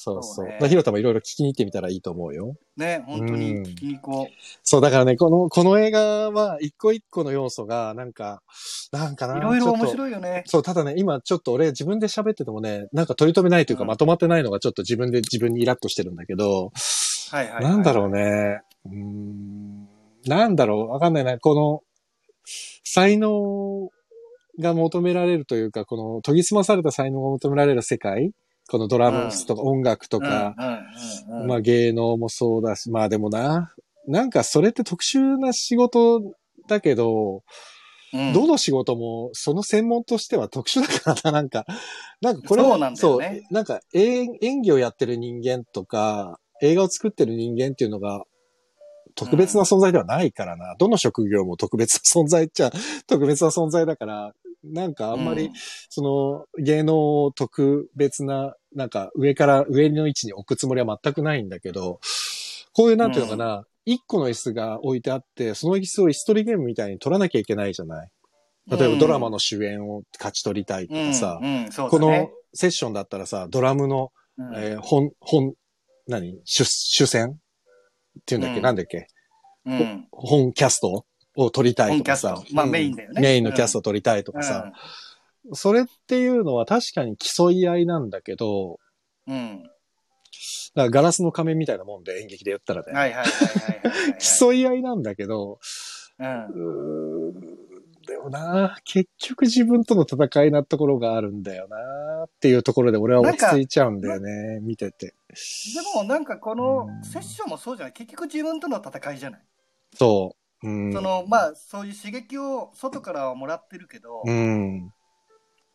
[0.00, 0.34] そうそう。
[0.34, 2.54] そうねヒロタンもいろいろ聞きに行ってみたらいいと思うよ。
[2.76, 4.28] ね、本当に聞きに行こ
[4.62, 8.40] そう、だからね、この、この映画は一個一個の要素が、なんか、
[8.92, 9.30] なんかう。
[9.30, 9.38] な。
[9.38, 10.44] いろいろ面白いよね。
[10.46, 16.70] そう、ただね、今ちょっと俺自分で喋っててもね、なんか取り留めないというか、うんまとまってないのがちょっと自分で自分にイラッとしてるんだけど、
[17.30, 17.64] はいはいはい。
[17.64, 18.60] なんだろうね。
[18.86, 19.88] うーん。
[20.26, 20.92] なんだろう。
[20.92, 21.38] わかんないな。
[21.40, 21.82] この、
[22.84, 23.90] 才能
[24.60, 28.32] が求められるというか、この研ぎ澄まされた才能が求められる世界
[28.68, 30.72] このドラムスとか音楽とか、うんうん
[31.36, 31.46] うんうん。
[31.48, 33.72] まあ芸能もそうだし、まあでもな、
[34.06, 36.20] なんかそれって特殊な仕事
[36.68, 37.42] だけど、
[38.12, 38.32] うん。
[38.32, 41.66] どの仕事もその専門としては特殊だからな、なんか、
[42.20, 43.26] なんかこれそうなんだよね。
[43.26, 48.24] そうなんか演演技をやってる人間とか、映画を作ってる人間っていうのが、
[49.14, 50.76] 特別な存在ではないからな。
[50.78, 52.70] どの職業も特別な存在っちゃ、
[53.06, 54.32] 特別な存在だから、
[54.64, 55.52] なんかあんまり、うん。
[55.88, 62.00] その芸能を特別な、なんか上から上の位置に置くつもりは全くないんだけど、
[62.74, 68.10] こういうなんていうのかな、一、個の椅子が置いてあって、その椅子を椅子取りゲームみたいに取らなきゃいけないじゃない？
[68.70, 74.54] 例えばドラマの主演を勝ち取りたいとかさ、うんうんそうこのセッションだったらさ、ドラムの、うん。
[74.56, 75.54] えー本、本、
[76.06, 76.40] 何？
[76.44, 77.30] 主、主戦？
[77.30, 77.34] っ
[78.26, 78.62] ていうんだっけ、うん。
[78.62, 79.06] なんだっけ？
[79.66, 80.06] うん。
[80.12, 81.04] 本キャスト
[81.36, 83.20] を取りたいとかさまあうんメインだよね。
[83.20, 84.72] メインのキャストを取りたいとかさ。
[85.52, 88.78] それっていうのは確かに競い合いなんだけど、
[89.26, 89.62] うん。
[89.62, 89.70] だか
[90.74, 92.92] らガラスの仮面みたいなもんで演劇で言ったらね。
[92.92, 94.18] はいはいはいはいはいはい。
[94.18, 95.58] 競い合いなんだけど、
[96.18, 97.30] うん。
[97.30, 97.34] う
[98.08, 101.76] でもな、結局自分との戦いなところがあるんだよな
[102.24, 105.08] っていうところで俺は落ち着いちゃうんだよね、見てて。
[105.08, 105.14] で
[105.94, 109.40] もなんかこのうんセッションもそうじゃない結局自分との戦いじゃない、
[109.94, 110.68] そう。
[110.68, 110.92] うん。
[110.92, 114.90] そのまあそういう刺激を外からはもらってるけど、うん。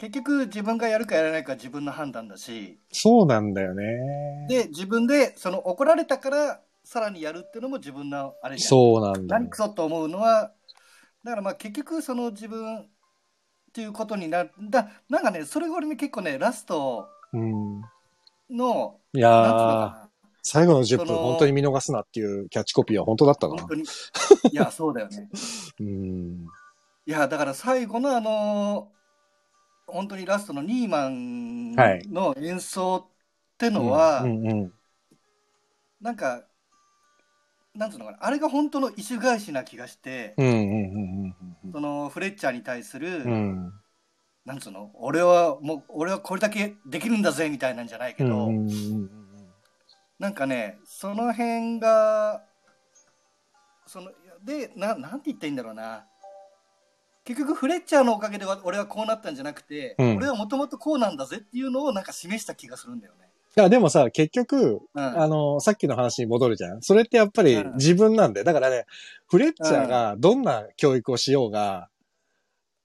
[0.03, 4.47] 結局自分がやるかやらないかは自分の判断だしそうなんだよね。
[4.49, 10.51] で自分でその怒られたからさらにやるっていうのも自分のあれじゃんそうなんだよ何クソと思うのは
[11.23, 12.85] だからまあ結局その自分っ
[13.73, 17.81] ていうことになるだなんかねそれが俺ね結構ねラストうん。
[18.51, 20.09] のいや
[20.41, 23.69] 最後の10分その本当に見逃すなっていうキャッチコピーは本当だったなな本。
[23.69, 23.85] 当にい
[24.53, 25.29] やそうだよね
[25.79, 26.45] うん。
[27.05, 28.89] いやだから最後のあの
[29.93, 34.73] 本当にラストのニーマンはいの演奏ってのは、うんうん
[36.01, 36.43] なんか
[37.73, 40.47] なんつうのかなあれが本当の意種返しな気がして、うん。
[40.47, 43.73] うんうんうんそのフレッチャーに対する、うんうん。
[44.45, 49.09] なんつうの俺はもう俺はこれだけできるんだぜみたいなんじゃないけど、うんうんうん
[50.19, 52.43] なんかねその辺が
[53.87, 54.11] その
[54.43, 56.05] でななんて言ったらいいんだろうな
[57.25, 63.29] 結局フレッチャーのおかげでは俺はこうなったんじゃなくて、うん俺はもともとこうなんだぜっていうのをなんか示した気がするんだよね。
[63.55, 66.81] いや、でもさ、結局、うん、あの、さっきの話に戻るじゃん。
[66.81, 68.45] それってやっぱりうん自分なんだよ。
[68.45, 68.85] だからね、
[69.27, 71.87] フレッチャーがどんな教育をしようが、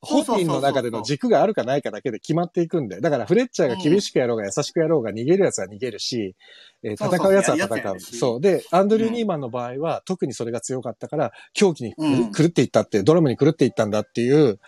[0.01, 3.03] 本人の中での軸があるかないかだけで決まっていくんだよ。
[3.03, 6.37] だからフレッチャーが厳しくやろうが優しくやろうが逃げるやつは逃げるし、
[6.85, 8.01] えー戦うやつは戦う。
[8.01, 8.41] そう。
[8.41, 11.95] で、アンドリュー・うんニーマンの場合は、特にそれが強かったから、狂気に
[12.33, 14.61] 狂っていったって、ドラムに狂っていったんだっていう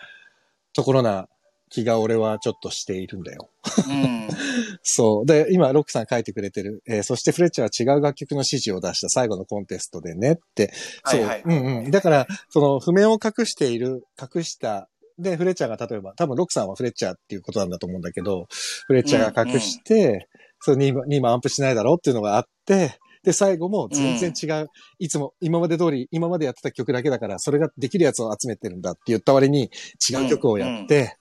[0.73, 1.29] ところな
[1.69, 3.49] 気が俺はちょっとしているんだよ。
[3.89, 4.27] うん
[4.83, 5.25] そう。
[5.25, 6.81] で、今、ロックさん書いてくれてる。
[6.87, 10.73] えーそしてフレッチャーは違う楽曲の指示を出した最後のコンテストでねって。
[11.05, 11.21] そう。
[11.21, 11.91] はいはいうんうん。
[11.91, 14.89] だから、その、譜面を隠している、隠した、
[15.21, 18.47] で、フレッチャーが例えば、多分ロックさんはフレッチャーっていうことなんだと思うんだけど、
[18.87, 20.27] フレッチャーが隠して、
[20.59, 29.69] そう、ニーマン、ニーマンアンプしないだろうっていうのがあって、で、最後も全然違う、いつも、今まで通り、今までやってた曲だけだから、それができるやつを集めてるんだって言った割に、
[30.09, 31.17] 違う曲をやって、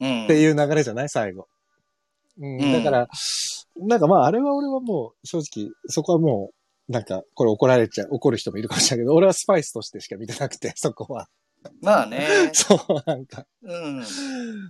[0.00, 1.46] うんっていう流れじゃない最後。
[2.38, 3.08] うん、うんだから、
[3.76, 6.50] なんかまあ、あれは俺はもう、正直、そこはも
[6.88, 11.28] う、なんか、これ怒られちゃう、怒る人もいるかもしれないけど、俺はスパイスとしてしか見てなくて、そこは。
[11.80, 12.50] まあね。
[12.54, 13.46] そう、なんか。
[13.62, 13.96] うん。
[13.98, 14.08] なんか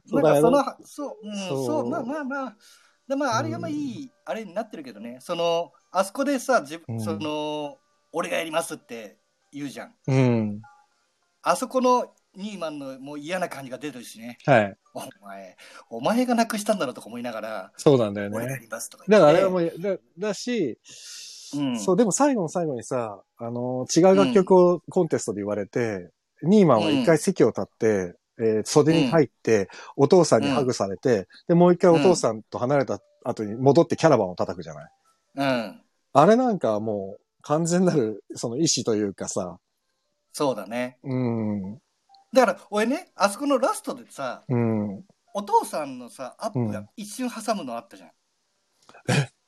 [0.06, 2.56] そだの、そう、うん、そうそう、まあまあまあ。
[3.08, 5.18] でまあ、あれがまあいい、あれになってるけどね。
[5.20, 7.78] その、あそこでさ、自分、うんその、
[8.12, 9.18] 俺がやりますって
[9.52, 9.94] 言うじゃん。
[10.06, 10.62] うん。
[11.42, 14.38] あそこのニーマンのもう嫌な感じが出てるしね。
[14.46, 14.76] はい。
[14.94, 15.56] お前、
[15.90, 18.62] お前がなくしたんだろうとか思いながら、そうなんだよ俺がやね。
[18.62, 19.18] りますとかだ。
[19.18, 20.78] からあれはもう、だだし、
[21.54, 26.10] うんそう、でも最後の最後にさ、あの、違う楽曲をコンテストで言われて、
[26.42, 27.86] ニーマンは一回席を立って、
[28.40, 34.90] えー袖に入って、お父さんにハグされて、で、もう一回お父さんと離れた後に戻ってキャラバンを叩くじゃない。
[35.36, 35.82] うん。
[36.14, 39.58] あれなんかはもう完全なるその意志というかさ、
[40.32, 40.98] そうだね。
[41.02, 41.74] うん、
[42.32, 48.10] だから、俺ね、あそこのラストでさ、うん、お父さんのさ、アップがうん一瞬挟むのあったじゃん。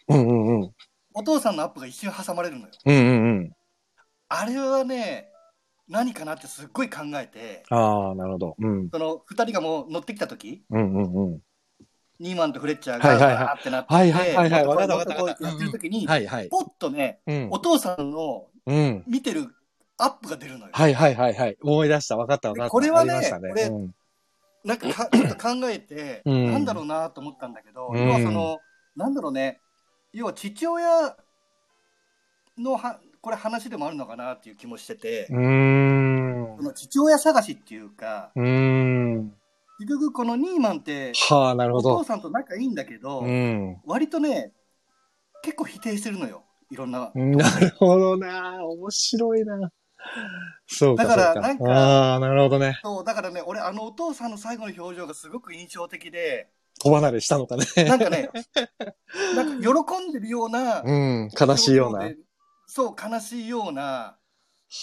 [0.09, 0.70] うん、うん、うん、
[1.14, 2.72] お父さんのアップが一瞬挟まれるのよ。
[2.84, 3.01] うん、う
[3.40, 3.53] ん。
[4.28, 5.30] あれはね、
[5.89, 8.57] 何かなってすっごい考えて、ああ、なるほど。
[8.59, 11.41] うん、その二人がもう乗ってきた時うん、うん、うん。
[12.20, 16.49] ニーマンとフレッチャーがはいはいはいバーってなって、はいはいはいはいわかったわかったやってる時に、はい、はい。
[16.49, 19.05] ポッとね、うんお、父さんのうん。
[19.07, 19.49] 見てる
[19.99, 20.70] アップが出るのよ。
[20.72, 21.57] はい、はい、はい、はい。
[21.62, 22.16] 思い出した。
[22.16, 22.70] わかった、わかった。
[22.70, 23.49] これはねありましたね。
[23.51, 23.95] これうん
[24.64, 28.59] なんかか ちょっと考えて、うんなんだろうなと思ったんだけど、うん要はその、
[28.97, 29.61] なんだろうね、
[30.12, 31.16] 要は父親
[32.57, 36.57] のは、これ話でもあるのかなっていう気もしてて、うーん。
[36.59, 39.35] その父親探しっていうか、うーん。
[39.79, 42.05] 結局このニーマンって、はあ、なるほお父ど。
[42.05, 43.81] さんと仲いいんだけど、うん。
[43.87, 44.53] 割とね、
[45.43, 46.45] 結構否定してるのよ。
[46.70, 47.12] いろんな。
[47.14, 48.62] なるほどな。
[48.62, 49.70] 面白いな。
[50.66, 52.79] そうか、だからなんかああ、なるほどね。
[52.83, 57.64] そう、だからね、俺、あのお父さんの最後の表情がすごく印象的で、小離れしたのかね。
[57.85, 58.29] なんかね、
[59.35, 61.31] なんか喜んでるような、うん。
[61.41, 62.11] 悲しいような。
[62.75, 64.18] そう、悲しいような、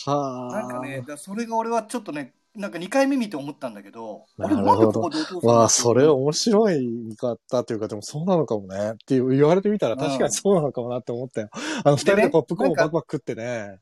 [0.05, 0.61] はあ。
[0.61, 5.01] なんかね、だそれが俺はちょっとね、なんか2回目見て思ったんだけど、なるほど
[5.45, 8.91] わあ、それ面白い見方というか、でもそうなのかもね。
[8.93, 11.49] っていう言われてみたら確かにそうなのかもなって思ったよ。
[11.51, 13.79] あの二人でポップコーンをバクバク食ってね。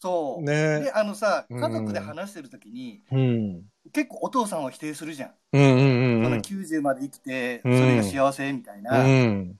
[0.00, 0.42] そう。
[0.44, 3.62] ねで、あのさ、うん家族で話してる時に、うん。
[3.92, 5.30] 結構お父さんは否定するじゃん。
[5.52, 6.42] うんうんうんそのうん。
[6.42, 9.04] 90まで生きて、そうんれが幸せみたいな。
[9.04, 9.56] うん。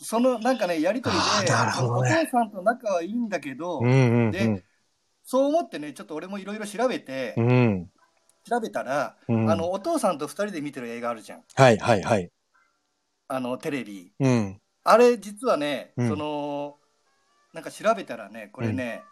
[0.00, 4.64] そのなんかね、やりとりで、ねお父さんと仲はいいんだけど、うんうんで
[5.28, 7.48] そう思ってね、ちょっと俺もいろいろ調べて、うん。
[7.48, 7.90] うん。
[8.48, 9.50] 調べたら、うん。
[9.50, 11.42] あの、お父さんと二人で見てる映画あるじゃん。
[11.56, 12.30] はいはいはい。
[13.26, 14.12] あの、テレビ。
[14.20, 14.60] うん。
[14.84, 16.76] あれ、実はね、うんその、
[17.52, 19.02] なんか調べたらね、これね、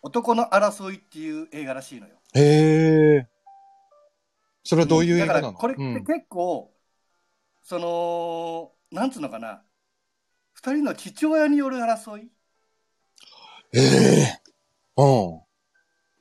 [0.00, 2.14] 男の争いっていう映画らしいのよ。
[2.34, 3.28] へえ。
[4.62, 5.48] それはどういう映画なの？
[5.48, 6.72] だから、これってうん結構、
[7.64, 9.64] その、なんつうのかな、
[10.64, 12.30] 二人の父親による争い
[13.74, 14.40] ええ。
[14.96, 15.40] うん。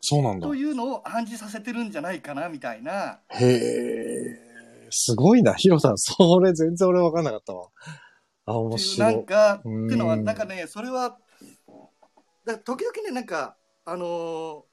[0.01, 0.53] そうなんだと。
[0.53, 3.21] いうのを暗示させてるんじゃないかな、みたいな。
[3.29, 4.89] へえ。
[4.89, 5.97] すごいな、ヒロさん。
[5.97, 7.69] それ全然俺分かんなかったわ。
[8.45, 9.15] あ、面っていうな白い。
[9.15, 11.17] んか、ってうんいうのは、なんかね、それは、
[12.45, 14.63] だ時々ね、なんか、あのー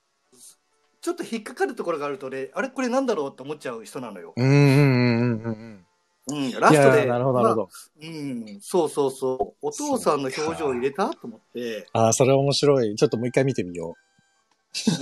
[1.03, 2.69] ちょっと引っかかるところがあるとね、あれ？
[2.69, 3.31] これなんだろう？
[3.33, 4.35] って思っちゃう人なのよ。
[4.37, 5.87] うんうんうんうんうんうん、
[6.35, 6.51] うん。
[6.53, 7.07] ラストで。
[7.07, 7.63] なるほどなるほど。
[7.63, 9.67] まあうん、そうそうそう。
[9.67, 12.95] お父さんの表情を入れたと思って、ああ、それ面白い。
[12.95, 13.95] ちょっともう一回見てみよ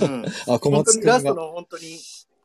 [0.01, 0.21] うん。
[0.21, 0.25] う。
[0.47, 1.97] あ、小松くんがにラストの本当に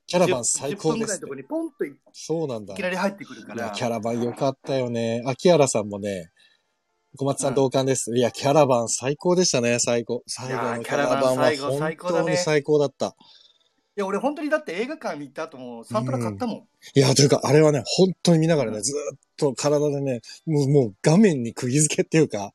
[0.07, 2.75] キャラバン最10高ですねポンといそうなんだ。
[2.75, 3.71] きなり入ってくるから。
[3.71, 5.23] キャラバン良かったよね。
[5.27, 6.31] 秋原さんもね、
[7.17, 8.15] 小松さうんん同感です。
[8.15, 10.23] いや、キャラバン最高でしたね、最高。
[10.27, 13.15] 最後のキャラバンは本当に最高だった。
[13.97, 16.57] いや、俺本当にだって映画館に行った後もサントラ買ったもん。
[16.57, 22.53] いや、というか、あれはね、本当に見ながらね、ずーっと体でね、もう、もう画面に釘付けっていうか、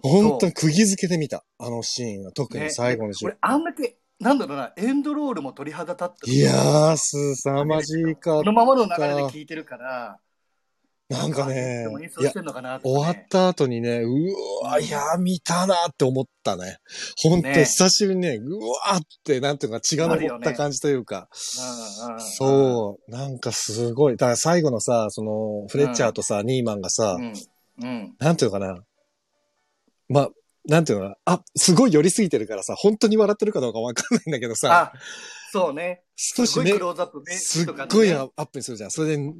[0.00, 1.44] 本当に釘付けで見た。
[1.58, 3.30] あのシーンは、特に最後のシーン。
[3.30, 6.30] 俺あんだけ、なんだろうな、エンドロールも鳥肌立った。
[6.30, 10.18] いやー、すさまじいかこのままの流れで聞いてるから、
[11.10, 11.86] なんかね
[12.82, 16.78] 終わった後にね、うわ、いやー、見たなって思ったね。
[17.18, 24.16] 本当ね久しぶりにね、うわーって、なんていうか、血が昇った感じというか、そう、なんかすごい。
[24.16, 27.34] だから最後のさ、その、フレッチャーとさ、ニーマンがさ、うん。
[27.82, 28.14] うん。
[28.18, 28.82] なんていうのかな。
[30.08, 30.30] まあ、
[30.66, 31.34] なんていうのかな。
[31.34, 34.98] あ、すごい寄りすぎてるからさ、本当に笑ってるかどうかわかんないんだけどさ、あ、
[35.52, 36.02] そうね。
[36.16, 38.90] 少しねすごいク、ローズアップ目すっごいアップにするじゃん。
[38.90, 39.32] それで、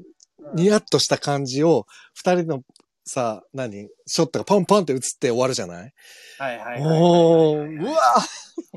[0.54, 2.62] ニヤッとした感じを、二人の
[3.04, 3.88] さ、何？
[4.06, 5.92] ショットがポンポンって映って終わるじゃない？
[6.38, 7.98] はいはいはおー、うわ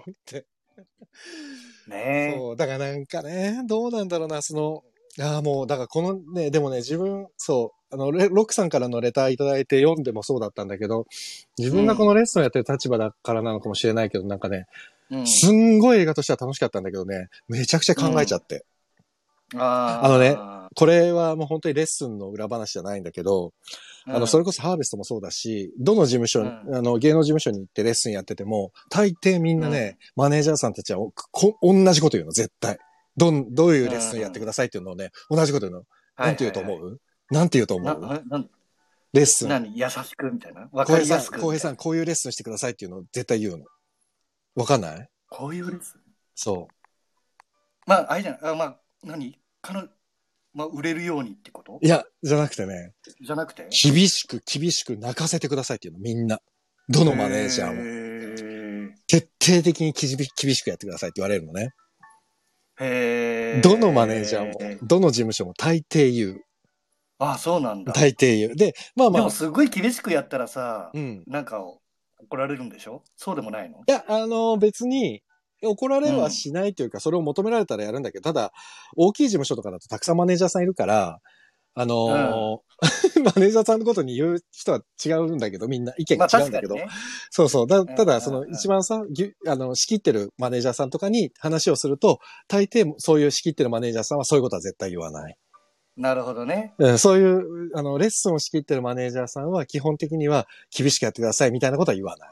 [0.08, 0.46] ーって。
[1.88, 2.38] ねえ。
[2.38, 4.84] そう、だからなんかね、どうなんだろうな、その、
[5.26, 11.06] ああ、もう、だからこのね、でもね、自分、そう、あの、レロックさんからのレターいただいて読んでもそうだったんだけど、
[11.58, 14.66] 自分がこのレッスンをやってる立場だからなのかもしれないけど、なんかね、
[15.10, 18.56] うんすんごい映画としては楽しかったんだけどね、めちゃくちゃ考えちゃって。
[18.56, 18.77] あー
[19.56, 20.38] あのね
[20.76, 23.54] これはもう本当にレッスンの裏話じゃないんだけど、
[24.06, 31.00] あの、それこそハーベストもそうだし、どの事務所に、うんあの、芸能事務所に行ってレッスンやってても、大抵みんなね、マネージャーさんたちは
[31.32, 32.78] こ同じこと言うの、絶対。
[33.16, 35.86] どん、どういうレッスンやってくださいっていうのをね、同じこと言うの。
[36.24, 38.00] なんて言うと思う、うなんて言うと思な、う？
[38.00, 38.50] な、なん、
[39.14, 39.50] レッスン。
[39.50, 39.76] 何？
[39.76, 40.70] 優しくみたいな？
[40.72, 41.40] わかりやすく。
[41.40, 43.66] 浩平さん、こういうレッスンしてくださいっていうのを絶対言うの。
[44.56, 45.10] わかんない？
[45.30, 46.02] こういうレッスン？
[46.36, 46.68] そ
[47.88, 48.46] まあ、あれじゃん。
[48.46, 49.40] あまあ、何？
[49.62, 49.90] 彼女、
[50.54, 51.80] まあ、売れるようにってこと？
[51.82, 51.86] う。
[51.86, 53.68] いや、じゃなくてね、じゃなくて？
[53.84, 56.40] 厳しく厳しく泣かせてくださいっていうの、みんな。
[56.90, 58.94] どのマネージャーも。
[59.08, 61.72] 徹底的に厳しくやってくださいって言われるのね。
[62.80, 66.42] へーどのマネージャーも、どの事務所も大抵言う。
[67.20, 67.92] あ、そうなんだ。
[67.92, 68.56] 大抵言う。
[68.56, 71.24] で、まあまあでも、、すごい厳しくやったらさ、うん。
[71.26, 71.62] なんか
[72.20, 73.04] 怒られるんでしょ？
[73.16, 73.80] そうでもないの？
[73.88, 75.24] いや、あの、別に、
[75.64, 78.54] 怒られはしないというか、それを求められたらやるんだけど、ただ、
[78.96, 81.20] 大きい事務所とかだとたくさんマネージャーさんいるから、
[81.80, 82.68] あのー
[83.24, 86.88] マネージャーさんのことに言う人は違うんだけど、みんな意見まあが違うんだけど、ね。
[87.32, 87.68] そうそう。
[87.68, 95.38] だただ、うんそのうん一番さ、ぎゅあの、仕切ってるマネージャーさんとかに話をすると、大抵そういう仕切ってるマネージャーさんはそういうことは絶対言わない。
[95.98, 96.74] なるほどね。
[96.78, 102.30] うんそういう、あの、レッスンを仕切ってるマネージャーさんは基本的には厳しくやってくださいみたいなことは言わない。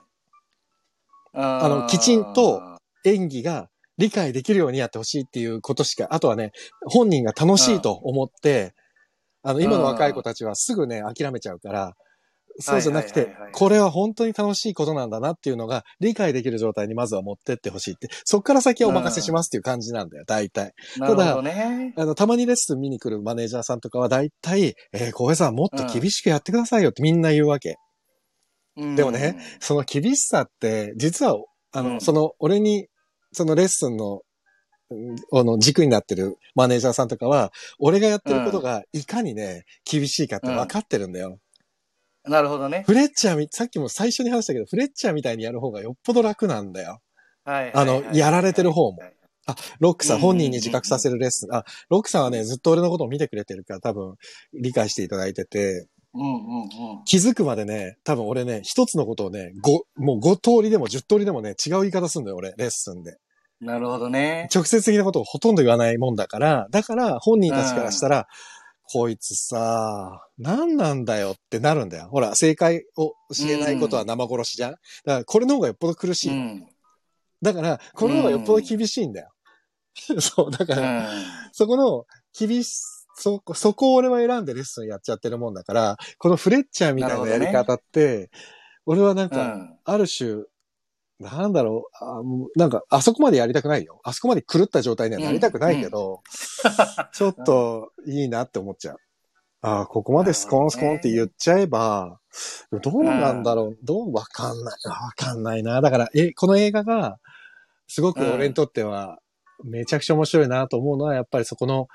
[1.33, 2.61] あのきちんと、
[3.05, 6.51] 演技が理解できるようにやってほしいっていうことしか、あとはね、
[6.85, 8.73] 本人が楽しいと思って、
[9.41, 11.93] あの、今の若い子たちはすぐね、諦めちゃうから、
[12.59, 20.73] そうじゃなくてこれは本当に楽しいことなんだなっていうのが理解できる状態にまずは持ってってほしいって、そっから先はお任せしますっていう感じなんだよ、大体。
[20.97, 21.93] なるほどね。
[21.97, 27.75] あの、たまにレッスン見に来るマネージャーさんとかは大体、えー、小平さんもっと厳しくやってくださいよってみんな言うわけ。
[28.77, 31.35] うんでもね、その厳しさって、実は、
[31.71, 32.87] あの、うんその、俺に、
[33.35, 34.21] そのレッスンの、
[34.89, 41.39] うんあの、軸になってるマネージャーさんとかは、俺がやってることがいかにね、厳しいかって分かってるんだよ。
[42.23, 42.83] なるほどね。
[42.87, 46.99] フレッチャーみ、さっきも最初に話したけど、フレッチャーみたいにやる方がよっぽど楽なんだよ。
[47.43, 49.13] はいあのやられてる方もはい
[49.47, 51.53] あ、ロックさんうん本人に自覚させるレッスン。
[51.53, 54.15] あ、ロックさんはね、ずっと俺のことを見てくれてるから多分
[54.53, 55.85] 理解していただいてて、
[56.15, 56.69] うんうんうん。
[57.05, 63.17] 気づくまでね、多分俺ね、一つのことをね、五、もう5通りでも10通りでもね、違う言い方するんだよ、俺、レッスンで。
[63.61, 64.49] なるほどね。
[64.53, 68.27] 直接的なことをほとんど言わないもんだから、だから本人たちからしたら、
[68.87, 72.07] こいつさ、何なんだよってなるんだよ。
[72.09, 74.81] ほら、正解を教えないことは生殺しじゃん、だか
[75.19, 76.31] らこれの方がよっぽど苦しい。
[76.31, 76.67] うん。
[77.41, 79.29] だから、この方がよっぽど厳しいんだよ。
[80.19, 81.25] そう、だかうら、ん。
[81.51, 82.05] そこの
[82.37, 82.81] 厳し、
[83.15, 88.29] そこ、そこを俺は選んでレッスンやっちゃってるもんだから、このフレッチャーみたいなやり方って、
[88.85, 89.77] 俺はなんか、うん。
[89.83, 90.43] ある種、
[91.19, 94.01] なんだろうあ、もうなんか、あそこまでやりたくないよ。
[94.03, 96.21] あそこまで狂った状態にはなりたくないけど、
[97.13, 98.97] ちょっといいなって思っちゃう。
[99.61, 102.19] ああ、ここまでスコンスコンって言っちゃえば、
[102.83, 104.89] どうなんだろう、どうわかんない。
[104.89, 105.81] わかんないな。
[105.81, 107.17] だから、え、この映画が、
[107.87, 109.19] すごく俺にとっては、
[109.63, 111.87] めちゃくちゃ面白いなと思うのは、やっぱりそこの、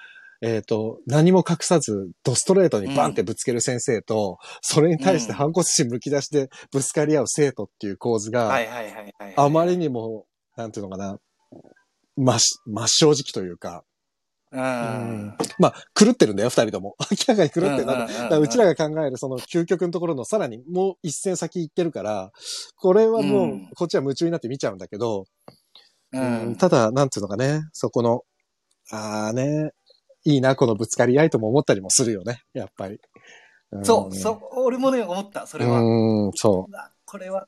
[0.43, 8.59] えっ、と、何も隠さず、ドストレートにバンってぶつける先生と、それに対して反骨心むき出しでぶつかり合う生徒っていう構図が。
[9.37, 10.27] あまりにも、
[10.57, 11.19] なんていうのかな、
[12.17, 13.85] まし、真正直というか、
[14.53, 15.35] うん。
[15.59, 16.97] まあ、狂ってるんだよ、二人とも。
[17.11, 18.39] 明らかに狂ってるんだ。
[18.39, 22.33] うちらが考えるその究極のところのさらにもう一線先行ってるから、
[22.77, 25.27] これはもう、うんこっちは夢中になって見ちゃうんだけど、
[26.13, 26.57] ううんん。
[26.57, 28.25] ただ、なんていうのかね、そこの、
[28.91, 29.71] ああね、
[30.25, 33.01] いいな、このぶつかり合いとも思ったりもするよね、やっぱり。
[33.77, 35.81] んそう、そう、俺もね、思った、それは。
[35.81, 37.47] うん、そうわこれは、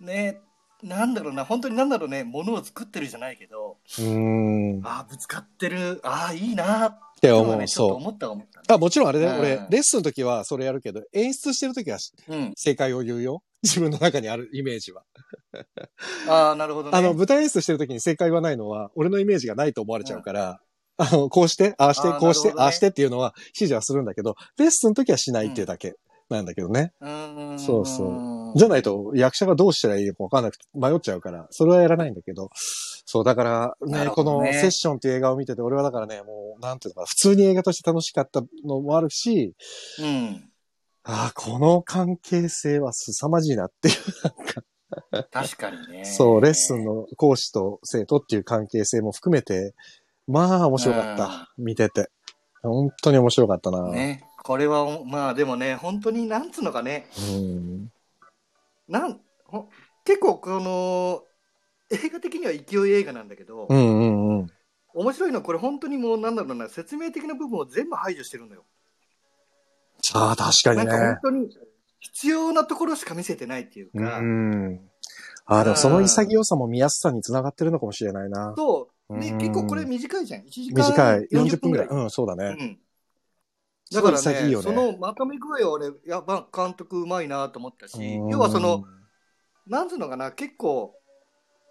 [0.00, 0.40] ね、
[0.82, 4.02] なんだろうな、本当になんだろうね、ものを作ってるじゃないけど、う。
[4.02, 4.78] うん。
[4.78, 7.94] っああ、ぶつかってる、ああ、いいなて思う、ってのはね、そう。
[7.94, 8.74] 思った思った。
[8.74, 11.98] あ、もちろんあれだよ、うん俺、レッスンの時はそれやるけど、演出してる時は
[12.28, 12.52] うん。
[12.56, 13.42] 正解を言うよ。
[13.62, 15.04] 自分の中にあるイメージは。
[16.28, 16.98] ああ、なるほどね。
[16.98, 20.60] あの、舞台演出してる時に正解はないのは、俺のイメージがないと思われちゃうから、
[20.96, 25.94] あの、こうして、ああしてこうして、ああしてっていうのは指示はするんだけど、レッスンの時はしないっていうだけ
[26.28, 26.92] なんだけどね。
[27.00, 32.50] うんそうそうじゃないと役者がどうしたらいいのか分かんなくて迷っちゃうから、それはやらないんだけど。
[33.04, 39.54] そう、だからね、ねのセッションっていう映画を見てて、俺はだからね、もう、なんていうのかな、普通に映画として楽しかったのもあるし、
[39.98, 40.50] うん。
[41.02, 43.94] ああ、この関係性は凄まじいなっていう、
[45.30, 46.04] 確かにね。
[46.04, 49.74] そう、レッスンの講師と生徒っていう関係性も含めて、
[50.26, 51.52] まあ面白かった。
[51.58, 52.10] 見てて。
[52.62, 53.90] 本当に面白かったな。
[53.90, 54.24] ね。
[54.42, 57.92] これは、まあでもね、本当になんつうのかね、うん。
[58.88, 59.68] なん、ほ
[60.04, 61.22] 結構この、
[61.90, 64.46] 映画的には勢い映画なんだけど、うんうんうん。
[64.94, 68.64] 面白いのはこれ本当にもうなんだろうな、説明的な部分を全部排除してるのよ。
[70.14, 71.18] ああ、確かになんか本ね。
[71.22, 71.48] 当に
[72.00, 74.80] 必要なところしか見せてないっていううか、ん。
[75.46, 78.54] ああ、でもその潔さも見やすさにつながってるのかもしれないな。
[78.56, 80.42] そう、ねうん結構これ短いじゃん。
[80.42, 81.28] 1時間短い。
[81.30, 81.86] 40 40分ぐらい。
[81.88, 82.56] うん、そうだね。
[82.58, 82.78] うん
[83.92, 88.82] だからねねそのまとめ具合は俺、やっぱ監督うまいなと思ったし、うん要はその、、
[89.66, 90.94] なんつうのかな、結構、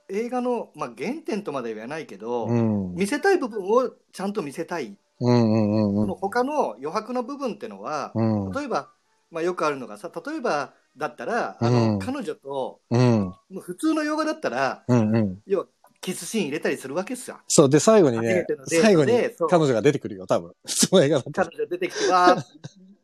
[0.09, 2.95] 映画の、まあ、原点とまでは言わないけど、うん。
[2.95, 4.97] 見せたい部分をちゃんと見せたい。
[5.19, 8.51] うんうんうんその他の余白の部分ってのは、うん。
[8.51, 8.89] 例えば、
[9.31, 13.19] まあ、よくあるのがさ、例えばだったら、あうの、ん彼女と、うん。
[13.21, 15.39] もう普通の洋画だったら、うんうん。
[15.45, 15.65] 要は、
[16.03, 17.39] キスシーン入れたりするわけっすよ。
[17.47, 19.13] そう、で、最後にね最後に
[19.49, 20.51] 彼女が出てくるよ、多分。
[20.67, 21.23] その映画。
[21.23, 22.37] 彼女出てきて、わ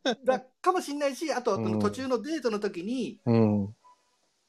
[0.03, 3.75] ーだかもしんないし、あと、うん途中のデートの時に、うん。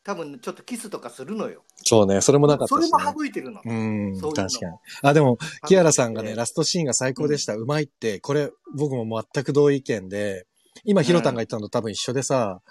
[0.02, 1.62] 多分ちょっとキスとかするのよ。
[1.84, 2.98] そうね、それもなかったそれも。
[2.98, 3.60] 省いてるの。
[3.64, 4.76] うん、そういうの確かに。
[5.02, 5.38] あ、でも、
[5.68, 7.54] キアラさんがね、ラストシーンが最高でした。
[7.54, 10.46] うまいって、これ、僕も全く同意見で、
[10.84, 12.62] 今、ヒロタンが言ったのと多分一緒でさ、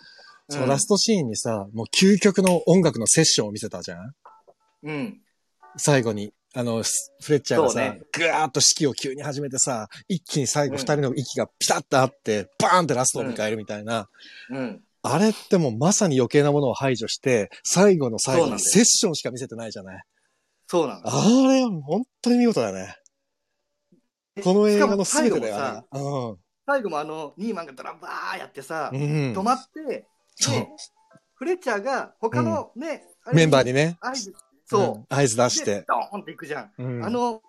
[0.49, 4.13] そのうんラストシーンにさ、もう究極の音楽のセッションを見せたじゃん
[4.83, 5.21] うん。
[5.77, 6.33] 最後に。
[6.55, 14.09] あの、スフレッチャーがさ、ねぐわーっと式を急に始めてさ、一気に最後二人の息がピタッと合って、バーンってラストを迎えるみたいな、
[14.49, 14.81] うん。
[15.03, 20.03] あれってもうまさに余計なものを排除して、最後の最後にセッションしか見せてないじゃない。
[20.65, 21.09] そうなんだ。
[21.11, 22.95] あれ、本当に見事だね。
[24.43, 26.39] この映画の全てだよしかも最後もさね。
[26.65, 28.99] 最後もあの、ニーマンがドラムバーやってさう、ん。
[29.33, 30.67] 止まって、そうで
[31.35, 33.97] フレッチャーが他のね、あれメンバーにね。
[34.69, 35.13] そう。
[35.13, 35.85] ん合図出でして。
[35.87, 36.71] ドーンっていくじゃん。
[36.77, 37.41] うんあの、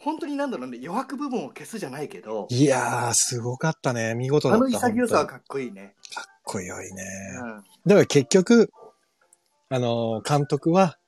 [0.00, 4.14] 本当になんだろうね、余白部分を消すじゃないけど、いやー、すごかったね。
[4.14, 4.64] 見事だった。
[4.64, 5.94] あの潔さは本かっこいいね。
[6.14, 7.02] かっこよいね。
[7.42, 8.70] うんだから結局、
[9.70, 10.98] あのー監督は、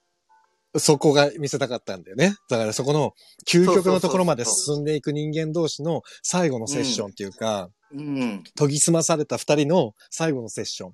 [0.77, 2.35] そこが見せたかったんだよね。
[2.49, 3.13] だからそこの
[3.47, 8.45] 究極のところまで進んでいく人間同士の最後のセッションっていうか、うん。
[8.57, 10.93] 研ぎ澄まされた二人の最後のセッション。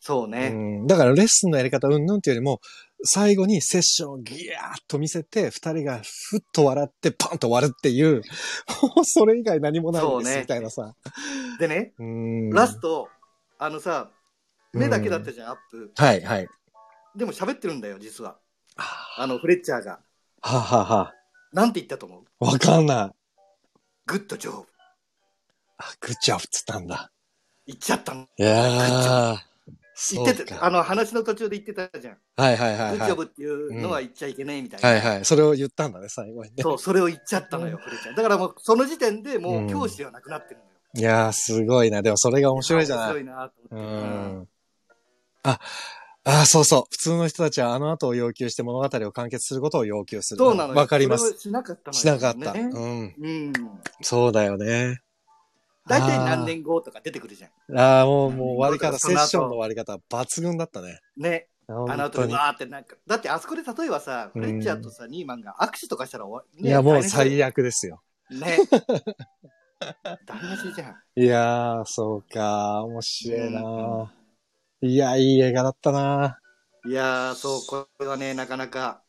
[0.00, 0.48] そうね。
[0.52, 2.60] うん、だからレッスンのやり方うんぬんっていうよりも、
[3.04, 8.22] 最後にセッションをギヤーっと見せて、二人がふっと笑ってパンと終わるっていう、
[8.82, 10.94] もう それ以外何もないんです、ねみたいなさ。
[11.58, 11.94] でね、
[12.52, 13.08] ラスト、
[13.58, 14.10] あのさ、
[14.72, 15.92] 目だけだったじゃん、アップ。
[15.96, 16.48] はいはい。
[17.16, 18.38] でも喋ってるんだよ、実は。
[18.76, 20.00] はあの、フレッチャーが。
[20.42, 21.14] あはあは
[21.52, 22.24] なんて言ったと思う？
[22.40, 22.44] あ。
[22.44, 23.16] わかんない。
[24.06, 24.66] グッドジョブ。
[25.78, 27.10] あ、グッジョブっつったんだ。
[27.66, 28.22] 言っちゃったの。
[28.36, 29.49] いやー。
[30.12, 32.16] 言ってて、そうかあの、話の途中で言ってたじゃん。
[32.36, 33.16] はいはいはいはいグッョ。
[33.16, 34.88] ブっていうのは言っちゃいけないみたいな。
[34.88, 35.24] はいはい。
[35.24, 36.62] それを言ったんだね、最後にね。
[36.62, 38.16] そう、それを言っちゃったのよ、フレッチャー。
[38.16, 40.70] だからもう、その時点でもうんう教師ではなくなってるのよ。
[40.94, 42.02] いやー、すごいな。
[42.02, 43.04] でもそれが面白いじゃない。
[43.06, 44.06] 面白いなとう思って。
[44.06, 44.48] ん。
[45.42, 45.60] あ、
[46.24, 46.82] あ、そうそう。
[46.90, 50.38] 普通の人たちはあの後を要求して物語を完結することを要求する。
[50.38, 50.78] そうなのよ。
[50.78, 51.38] わかります。
[51.38, 52.00] しなかったのよ。
[52.00, 52.52] しなかった。
[52.52, 53.14] ねうん。
[53.18, 53.52] うん。
[54.02, 55.00] そうだよね。
[55.90, 57.78] 大体何年後とか出てくるじゃん。
[57.78, 61.00] ああ、もう、もう終わり方、セッションの終わり方は抜群だったね。
[61.16, 61.48] ね。
[61.68, 62.32] あの後に。
[62.32, 66.68] わーってなんか、だってあそこで例えばさ、フレッチャーとさ、ニーマンが握手とかしたら終わり。
[66.68, 68.02] いや、もう大最悪ですよ。
[68.28, 68.58] 変ね。
[70.26, 70.96] 台無しじゃん。
[71.16, 72.84] いやー、そうか。
[72.84, 76.38] 面白いなうんいや、いい映画だったな
[76.86, 79.02] いやー、そう、これはね、なかなか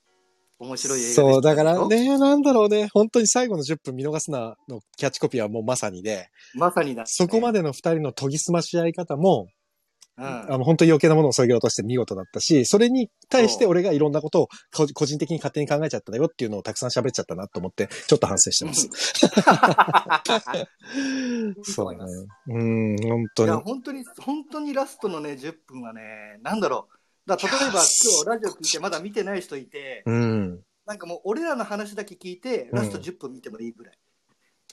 [0.61, 1.87] 面白い映画そう、だから。
[1.87, 2.87] ね、なんだろうね。
[2.93, 7.59] 本当に最後の10分見逃すなのキャッチコピーはもうまさにで、まさにだ、そこまで。
[7.59, 9.47] での二人の研ぎ澄まし合い方も、
[10.17, 10.25] うん。
[10.25, 18.87] あの、本当に余計なものを削ぎ落として見事だったし、それに対して俺がいろんなことを個個人的に勝手に考えちゃったよっていうのをたくさん喋っちゃったなと思って、ちょっと反省してます。
[21.63, 21.99] そうね。
[22.47, 23.61] うん、本当いや、に。
[23.63, 26.95] 本当に、本当にラストのね、10分はね、なんだろう。
[27.25, 30.59] だ例えば今日ラジオ聞いてまだ見てない人いて、うん。
[30.85, 33.97] なんかもう俺らの話だけ聞いて、ラスト10分見てもいいぐらい。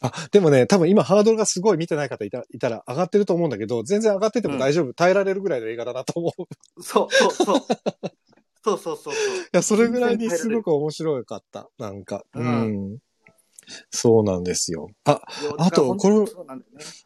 [0.00, 6.42] あ、でもね、多分今ハードルがすごい見てない方いたいたら上がってると思うんだけど、全然上がってても大丈夫、耐えられるぐらいの映画だなと思う。
[6.80, 7.60] いそうそうそう。
[8.64, 9.14] そうそうそうそう。
[9.52, 11.68] や、それぐらいにすごく面白かった。
[11.78, 12.24] なんか。
[12.34, 12.98] ううんん。
[13.90, 14.88] そうなんですよ。
[15.04, 15.20] あ、
[15.58, 16.24] あとこれね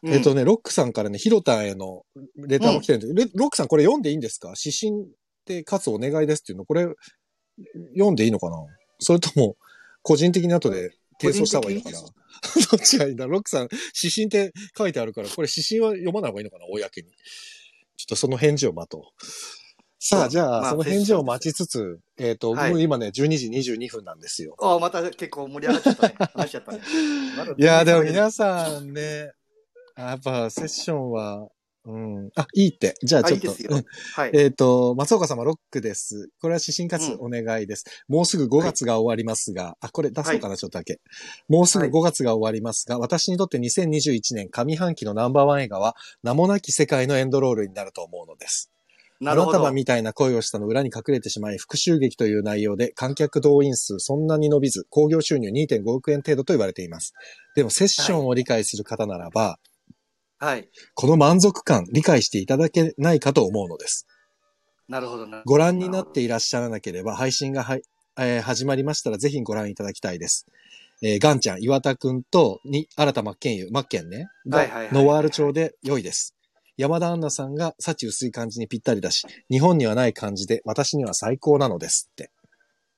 [0.03, 2.05] うんえっとね、ロックさんからね、ヒロタンへの
[2.37, 4.53] レターも来てるんで、レロックさんこれ読んでいいんですか？
[4.63, 5.13] 指針
[5.45, 6.87] でかつお願いですっていうの、これ
[7.93, 8.57] 読んでいいのかな？
[8.99, 9.55] それとも、
[10.01, 10.91] 個人的に後で
[11.21, 11.99] 提出した方がいいのかな？
[11.99, 13.27] 個 どっちがいいんだ？
[13.27, 13.69] ロックさん、
[14.01, 16.65] 指針って書いてあるから、これ指針は読まない方がいいのかな？
[16.65, 17.11] 公に。
[17.95, 19.03] ちょっとその返事を待とう。
[20.05, 24.53] さあ、じゃあ、まあその返事を待ちつつ、えっ、と、はいもう今ね、12時22分なんですよ。
[24.59, 26.15] あまた結構盛り上がっちゃったね。
[26.33, 26.79] 話しちゃったね。
[27.57, 29.31] いやーでも皆さんね、
[29.95, 31.47] あやっぱセッションは、
[31.85, 32.29] うん。
[32.35, 32.95] あ、いいって。
[33.03, 33.51] じゃあちょっと。
[33.51, 34.31] あいいはい。
[34.33, 36.29] えっ、と、松岡様ロックです。
[36.39, 37.83] これは指針かつうお願いです。
[38.07, 41.01] もうすぐ5月が終わりますが、あ、これ出そうかな、ちょっとだけ。
[41.49, 48.69] もうすぐ5月が終わりますが、私にとって2021年上半期のナンバーワン映画は、名もなき世界のエンドロールになると思うのです。
[49.19, 49.71] なるほど花束。
[49.71, 57.13] みたいな恋をしたの裏に隠れてしまい、復讐劇という内容で観客動員数そんなに伸びず、興行収入2.5億円程度と言われています。
[57.55, 59.72] でもセッションを理解する方ならば、はい。
[60.93, 64.07] この満足感理解していただけないかと思うのです。
[64.87, 65.41] なるほどな。
[65.45, 67.81] ご覧になっていらっしゃらなければ、配信がはい、
[68.17, 70.45] えー始まりましたらぜひご覧いただきたいです。
[71.01, 76.35] えーガンちゃん、岩田くんと、に、新田真剣佑、真剣ね、がはいはいはい、ノワール調で良いです。
[76.75, 82.31] 山田杏奈さんが幸薄い感じにぴったりだし、日本にはない感じで、私には最高なのですって。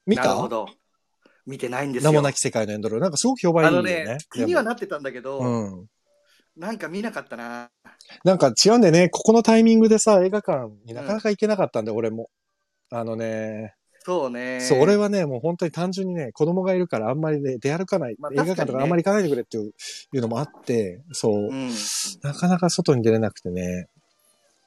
[0.05, 0.23] 見た？
[0.23, 0.67] なるほど。
[1.45, 2.11] 見てないんですよ。
[2.11, 3.01] 名もなき世界のエンドロール。
[3.01, 5.87] なんかすごく評判いいよあのねね。、気にはなってたんだけど、うん。
[6.57, 7.69] なんか見なかったな。
[8.23, 9.09] なんか違うんだよね。
[9.09, 12.29] ここのタイミングでさ、映画館になかなか行けなかったんで、俺も。
[12.91, 13.73] あのね、
[14.05, 14.61] そうね。
[14.61, 19.73] そう、俺はね、もう本当に単純にね、子供がいるからあんまりね、出歩かない、まあ映画館とかあんまり行かないでくれっていう
[20.13, 21.71] いうのもあって、そう、うん。
[22.21, 23.87] なかなか外に出れなくてね。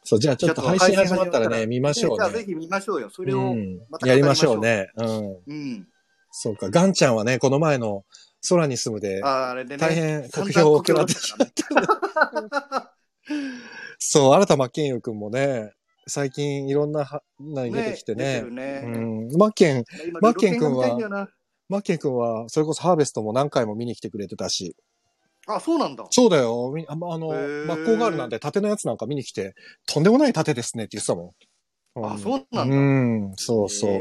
[0.02, 2.16] そう、じゃあちょっと配信始まったらね、見ましょうね。
[2.16, 3.10] じゃあぜひ見ましょうよ。
[3.10, 3.52] それを。
[3.52, 4.90] うんまた語やりまりましょうしょうね。
[4.96, 5.36] うん。
[5.46, 5.88] うん。
[6.32, 6.68] そうか。
[6.70, 8.04] ガンちゃんはね、この前の
[8.48, 9.80] 空に住むで、ああれでね。
[9.80, 12.94] 大変酷評を食らって酷評だった
[13.98, 15.72] そう、新田真剣佑くんもね、
[16.06, 18.42] 最近いろんなは、何出てきてね。
[19.36, 21.28] マッケン、今マッケン君は
[21.68, 24.74] マッケンくんは、それこそハーベストも何回も見に来てくれてたし。
[25.46, 26.06] あ、そうなんだ。
[26.10, 26.72] そうだよ。
[26.74, 27.34] みああの、マ
[27.74, 29.54] ッコーガールなんて盾のやつなんか見に来て、
[29.86, 31.30] とんでもない盾ですねって言ってたもん。
[32.04, 32.76] あ、そうなんだ。
[32.76, 34.00] うん、そうそう。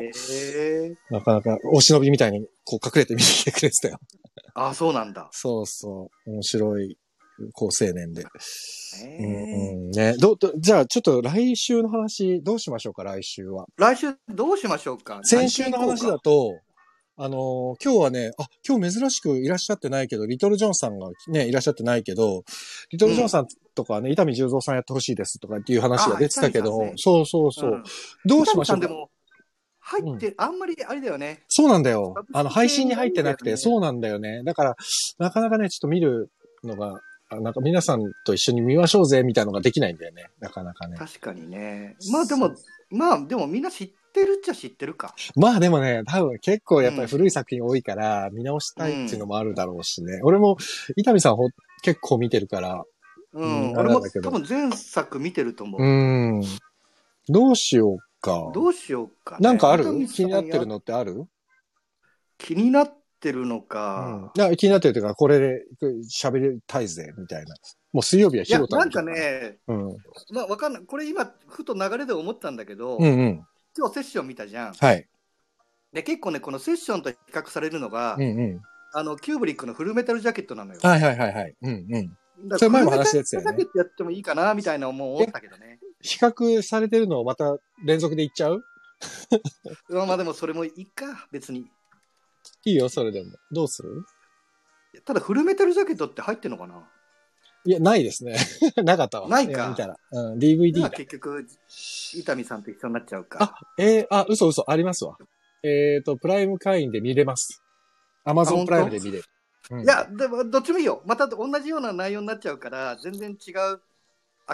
[1.10, 4.00] なかなか、お忍びみたいに、こう隠れて見に来てくれてたよ。
[4.56, 5.30] あ、そうなんだ。
[5.32, 6.32] そうそう。
[6.32, 6.98] 面白い
[7.54, 8.26] 高青年で。
[9.20, 10.16] うん、ね。
[10.18, 13.66] ど、ど、じゃあ、ちょっと来週の話、どうしましょうか、来週は。
[13.78, 16.60] 来週どうしましょうか先週の話だと。
[17.18, 22.44] と、あのー今日はね、あ、今日珍しくいらっしゃってないけど、リトル・ジョンさんがね、いらっしゃってないけど、
[22.92, 27.72] リトル・ジョンさんとかね、伊丹十三さんやってほしいですとかっていう話が出てたけど、ねそうそうそう。
[27.72, 27.84] ん
[28.26, 28.80] どうしましょう
[29.80, 31.44] 入って、あんまりあれだよね。
[31.48, 34.44] そうなんだよあの、配信に入ってなくて、そうなんだよね。
[34.44, 34.76] だから、
[35.18, 36.30] なかなかね、ちょっと見る
[36.64, 37.00] のが、
[37.30, 40.26] あなんか皆さんと一緒に見ましょうぜ、みたいなのができないんだよね。
[40.40, 40.98] なかなかね。
[40.98, 41.96] 確かにね。
[42.12, 42.54] まあでも、
[42.90, 45.14] まあでもみんな知ってるっちゃ知ってるか。
[45.36, 50.20] まあでもね、多分結構やっぱり古い作品多いから、見直したいっていうのもあるだろうしね。
[50.24, 50.58] 俺も、
[50.96, 51.50] 伊丹さんほ
[51.84, 52.84] 結構見てるから、
[53.34, 53.72] うん。
[53.72, 55.82] うん俺も多分前作見てると思う。
[55.82, 55.88] うー
[56.40, 56.44] ん。
[57.30, 58.52] どうしようか。
[58.54, 59.44] どうしようか、ね。
[59.44, 59.84] なんかある？
[60.08, 61.26] 気になってるのってある？
[62.38, 64.32] 気になってるのうんか。。
[64.36, 65.66] いや、気になってるというか、これで
[66.22, 67.56] 喋りたいぜ、みたいな。
[67.94, 68.50] もう水曜日はい？
[68.50, 69.02] や、広田なんか。
[69.04, 69.98] ね、うん。
[70.32, 70.86] まあわかんない。
[70.86, 73.44] これ今、ふと流れで思ったんだけど、うんうん。
[73.78, 74.74] 今日セッション見たじゃん。
[74.74, 75.08] はい。
[75.94, 78.62] で、結構ね、このセッションと比較されるのが、うんうん。
[78.94, 80.80] あの、キューブリックのフルメタルジャケットなのよ。
[80.82, 81.56] はいはいはいはい。
[81.62, 82.18] うんうん。
[82.48, 85.80] だそれ前も話したやつだよねフルメタルジャケットやってもいいかな、みたいな思ったけどね。
[86.02, 88.64] 比較されてるのをまた連続で言っちゃう？
[89.90, 91.70] ま あまあでもそれもいいか、別に。
[92.66, 93.32] いいよ、それでも。
[93.52, 94.04] どうする？
[95.06, 96.88] ただフルメタルジャケットって入ってんのかな？
[97.68, 98.38] いや、ないですね。
[98.82, 99.28] なかったわ。
[99.28, 99.98] ないかや見たら。
[100.12, 100.96] うん、DVD まあだ。
[100.96, 101.46] 結局、
[102.14, 103.40] 伊丹さんと一緒になっちゃうか。
[103.42, 105.18] あ、えー、あ、嘘嘘、ありますわ。
[105.64, 107.62] えっ、と、プライム会員で見れます。
[108.24, 109.18] アマゾンプライムで見れる。
[109.20, 109.28] うん
[109.84, 111.04] いや、でもどっちもいいよ。
[111.06, 113.82] また同じような内容になっちゃうから、全然違う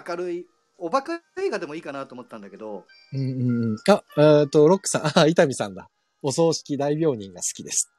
[0.07, 0.47] 明るい、
[0.79, 3.77] おバカ映画でもいいかなと思ったんだけど、うんうんうん。
[3.87, 4.03] あ、
[4.41, 5.87] えっ、と、ロックさん、あ、伊丹さんだ。
[6.23, 7.91] お葬式大病人が好きです。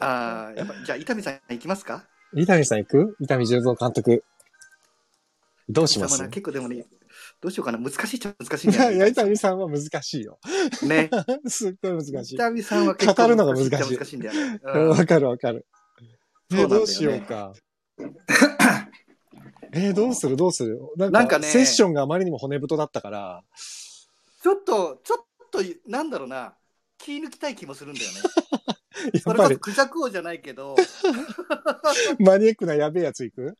[0.00, 2.04] あーやっぱじゃあ伊丹さん行きますか？
[2.34, 3.16] 伊丹さん行く？
[3.20, 4.22] 伊丹十三監督。
[5.68, 6.22] どうします？
[6.28, 6.86] 結構でもね、
[7.40, 7.78] どうしようかな。
[7.78, 8.96] 難しいっちゃ難しいんいや、だよね。
[8.96, 10.38] いや伊丹さんは難しいよ。
[10.82, 11.10] ね。
[11.46, 12.38] すっごい難し伊い。
[12.38, 14.60] 丹さんは結構語るのが難しい難しいんだよね。
[14.64, 15.66] ううんかるわかる。
[16.50, 17.52] ねどうしようか。
[19.72, 20.36] えーどうする？
[20.36, 20.80] どうする？
[20.96, 23.42] なんかねセッションがあまりにも骨太だったから、
[24.42, 26.54] ちょっと、ちょっと、なんだろうな。
[26.96, 28.16] 気抜きたい気もするんだよね。
[29.14, 30.74] やっぱりそれこそクジャク王じゃないけど、
[32.18, 33.56] マニアックなやべえやつ行く？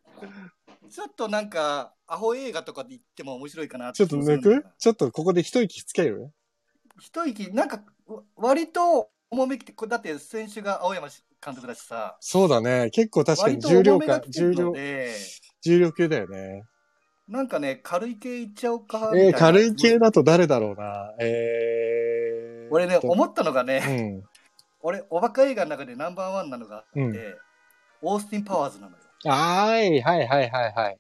[0.89, 4.65] ちょっとなんか、アホ映画とかで言っても面白いかなちょっと抜く？
[4.79, 6.33] ちょっとここで一息つける
[6.99, 11.09] 一息、なんか、わ割と重めきて、だって選手が青山
[11.45, 12.91] 監督だしさ、そうだね。
[12.91, 14.73] 結構確かに重量感、重量、
[15.61, 16.65] 重量級だよね。
[17.29, 19.13] なんかね、軽い系いっちゃおうか。
[19.15, 21.15] えー軽い系だと誰だろうな。
[21.21, 24.23] えー、俺ね、と思ったのがうね、ん。
[24.81, 27.15] 俺、おバカ映画の中でナンバーワンなのがあって、うん
[28.01, 29.03] オースティン・パワーズなのよ。
[29.25, 30.99] はい、はい、はい、はい、はい。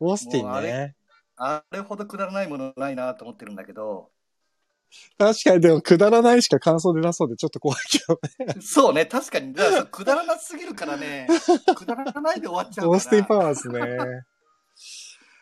[0.00, 0.94] オースティンね。
[1.36, 4.10] あれほどくだらないものないなと思ってるんだけど、
[5.18, 8.60] 確かにでもくだらないしか感想出なそうでちょっと怖いけどね。
[8.60, 11.26] そうね、確かに、だからくだらなすぎるからね、
[11.74, 12.90] くだらないで終わっちゃう。
[12.90, 14.24] オースティンパワーズね。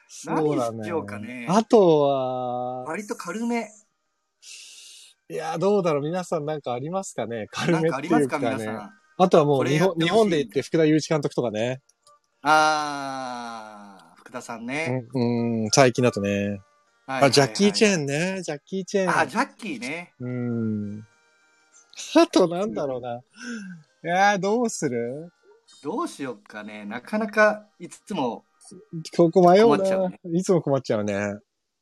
[0.08, 3.68] そうだ何しようかねあとは、割と軽め。
[5.28, 7.46] いや、どうだろう皆さんなんかありますかね？
[7.50, 8.50] 軽めっていうかね。
[8.50, 8.90] 皆さん。
[9.18, 11.82] あとはもう日本日本で行って福田雄一監督とかね。
[12.42, 15.04] あー、福田さんね。
[15.12, 16.60] うん、うん最近だとね。
[17.06, 18.02] はいあ、ジャッキー・チェーン。
[18.02, 18.42] ンね。
[18.42, 19.18] ジャッキー・チェーン。
[19.18, 20.14] あ、ジャッキーね。
[20.20, 21.06] うん。
[22.16, 23.16] あとなんだろうな。
[23.16, 23.22] い
[24.02, 25.32] やーどうする？
[25.82, 26.84] どうしよっかね。
[26.84, 28.44] なかなかいつも、
[29.16, 29.78] ここ迷うな。
[29.78, 31.38] 困っちゃうねいつも困っちゃうね。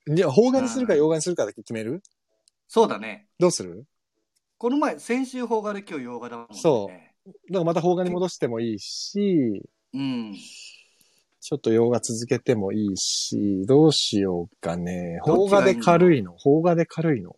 [0.08, 2.02] いや、邦画にするか洋画にするかだけ決める？
[2.66, 3.28] そうだね。
[3.38, 3.84] どうする？
[4.56, 6.56] この前、先週邦画で今日洋画だもんね。
[6.58, 6.94] そう
[7.28, 9.62] だからまた邦画に戻してもいいし、
[9.94, 9.98] う。
[9.98, 10.36] うん。
[11.40, 15.20] ちょっと洋画続けてもいいし、どうしようかね。
[15.24, 16.34] 邦画で軽いの？
[16.34, 17.36] 邦画で軽いの？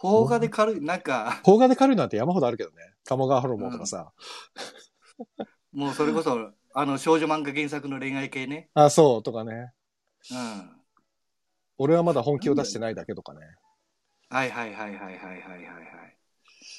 [0.00, 2.76] 邦画で軽い、なんか、邦画で軽いのなんて山ほどあるけどね。
[3.04, 4.12] 鴨川ホルモンとかさ。
[5.72, 8.70] もうそれこそ、あの、少女漫画原作の恋愛系ね。
[8.72, 9.72] あ、そう、とかね。
[10.30, 10.70] うん。
[11.76, 13.40] 俺はまだ本気を出してないだけとかね。
[14.30, 15.62] はいはいはいはいはいはいはい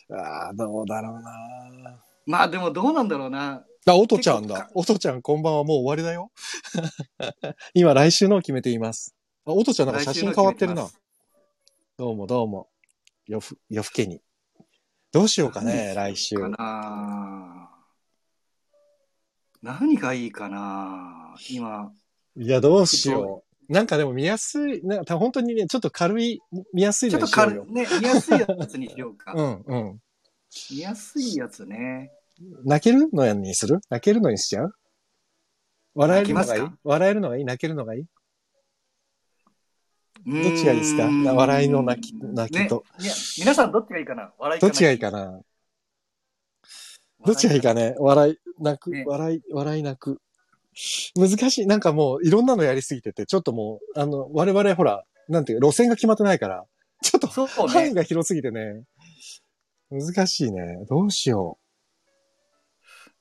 [0.09, 0.21] はい。
[0.23, 2.03] ああ、どうだろうな。
[2.25, 3.65] まあでもどうなんだろうな。
[3.85, 4.47] あ、おとちゃん。
[4.47, 6.31] だおとちゃんこんばんはもう終わりだよ。
[7.73, 9.15] 今来週のを決めています。
[9.45, 10.89] あ、おとちゃんなんか写真変わってるな。
[11.97, 12.69] どうもどうも。
[13.25, 14.21] よふ、夜更けに。
[15.11, 16.35] どうしようかね、来週。
[16.35, 17.69] かな
[19.61, 21.91] 何がいいかな今。
[22.35, 23.71] いや、どうしよう。
[23.73, 26.41] なんかでも見やすい、なんか本当にね、ちょっと軽い、
[26.73, 27.83] 見やすいちょのにしようよっと軽い。
[27.83, 29.33] ね、見やすいやつにしようか。
[29.37, 30.01] うん、うん。
[30.69, 32.11] 見やすいやつね。
[32.65, 33.79] 泣けるのやにする？
[33.89, 34.73] 泣けるのにしちゃう？
[35.95, 36.63] 笑えるのがいい？
[36.83, 37.45] 笑えるのがいい？
[37.45, 38.05] 泣けるのがいい？
[40.25, 41.09] どどっちがいいですか？
[41.33, 42.83] 笑いの泣き泣きと。
[42.99, 44.31] ね、いや、皆さんどっちがいいかな？
[44.37, 45.31] 笑いどっちがいいかな？
[45.31, 45.41] な
[47.25, 47.95] どっちがいいかね？
[47.97, 49.03] 笑い、泣く、ね。
[49.07, 50.19] 笑い、笑い泣く。
[51.15, 51.67] 難しい。
[51.67, 56.65] なんかもういろんなのやりすぎてて、ちょっともう、あの、我々ほら、なんていうか路線が決まってないから、
[57.03, 57.27] ちょっと。
[57.67, 58.83] 範囲が広すぎてね。
[59.91, 60.85] 難しいね。
[60.89, 61.57] どうしよ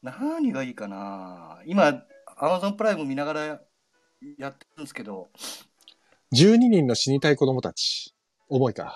[0.02, 2.04] 何がいいかな今、
[2.36, 3.60] アマゾンプライム見ながら
[4.38, 5.30] やってるんですけど。
[6.32, 6.34] う。
[6.34, 8.14] 12人の死にたい子供たち。
[8.48, 8.94] 重いか。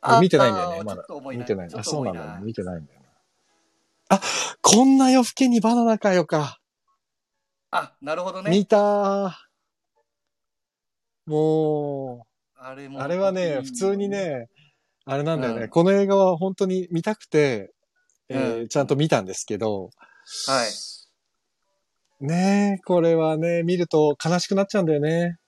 [0.00, 1.04] あ見てないんだよねまだ
[1.36, 1.68] 見てない。
[1.74, 2.44] あ、そう重なんだよね。
[2.44, 3.06] 見てないんだよな。
[4.16, 4.20] あ、
[4.62, 6.60] こんな夜更けにバナナかよか。
[7.72, 8.50] あ、なるほどね。
[8.52, 9.32] 見たー。
[11.26, 13.02] もう、あれも。
[13.02, 14.08] あれはね、うん普通に。
[14.08, 14.48] ね、
[15.10, 15.62] あれなんだよね。
[15.62, 17.72] うんこの映画は本当に見たくて、
[18.28, 19.88] えーうんちゃんと見たんですけど、
[20.46, 20.66] は
[22.20, 22.26] い。
[22.26, 25.38] ねえ、これはね、見ると悲しくなっちゃうんだよね。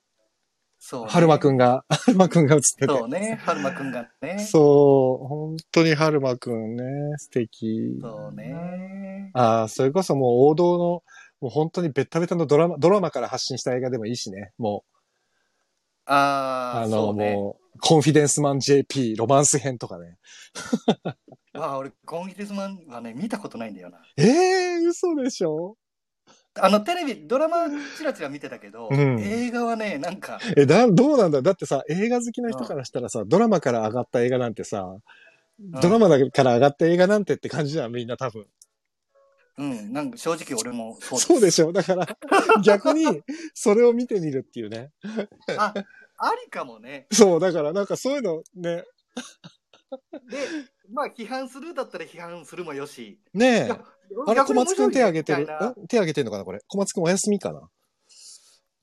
[0.79, 1.11] そう、ね。
[1.11, 2.87] はるまくんが、はるまくんが映ってて。
[2.87, 3.39] そうね。
[3.45, 4.39] はるまくんがね。
[4.39, 6.83] そう、本当にはるまくんね、
[7.19, 7.99] 素敵。
[8.01, 9.31] そうね。
[9.35, 11.03] ああ、それこそもう王道の、
[11.43, 14.53] もう本当にベッタベタのドラマ、ドラマから発信した映画でもいいしね。
[14.57, 14.91] もう、
[16.07, 17.35] ああ、あの、そうね。
[17.35, 20.17] もう、コンフィデンスマン JP、ロマンス編とかね。
[21.55, 23.99] わあ、俺、コンフィデンスマンはね、見たことないんだよな。
[24.17, 25.77] ええー、嘘でしょ？
[26.55, 27.67] あの、テレビ、ドラマ
[27.97, 31.43] チラチラ見てたけど、うん映画はね、なんか、え、だ、どうなんだ？
[31.43, 34.97] だってさ、映画好きな人からしたらさ、ドラマから上がった映画なんてさ、
[35.59, 38.47] ドラマだから上がった映画なんてって感じじゃん、みんな多分。
[39.59, 41.27] うん、なんか正直俺もそうです。
[41.27, 41.73] そうでしょ？
[41.73, 42.07] だから、
[42.65, 43.23] 逆に、
[43.55, 44.91] それを見てみるっていうね。
[45.57, 45.73] あ、
[46.23, 47.07] ありかもね。
[47.11, 48.85] そう、だからなんかそういうのね、
[50.29, 50.39] で、
[50.93, 53.19] まあ、批判するだったら批判するもよし。
[53.33, 53.71] ねえ。
[54.27, 55.47] あれ、小松くん手挙げてる？
[55.89, 56.61] 手挙げてんのかなこれ？
[56.69, 57.63] 小松くんお休みかな？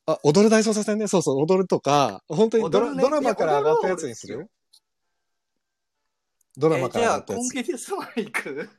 [0.08, 1.08] あ、踊る大捜査線ね。
[1.08, 4.50] そうそう、踊るとか、本当にドラ,、ねドラマから上がったやつにする？
[6.58, 7.42] ドラマから上がったやつ。
[7.42, 8.70] コンフィデンスマン行く？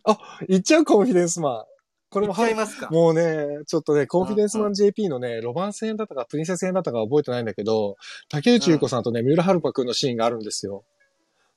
[0.49, 0.85] いっちゃう？
[0.85, 1.65] コンフィデンスマン。
[2.11, 2.89] これもはいますか。
[2.91, 7.97] もうね、ちょっとね、コンフィデンスマン JP のね、ロマンス編だったか、プリンセス編だったか覚えてないんだけど、
[8.31, 10.85] 竹内優子さんとね、三浦春馬くんのシーンがあるんですよ。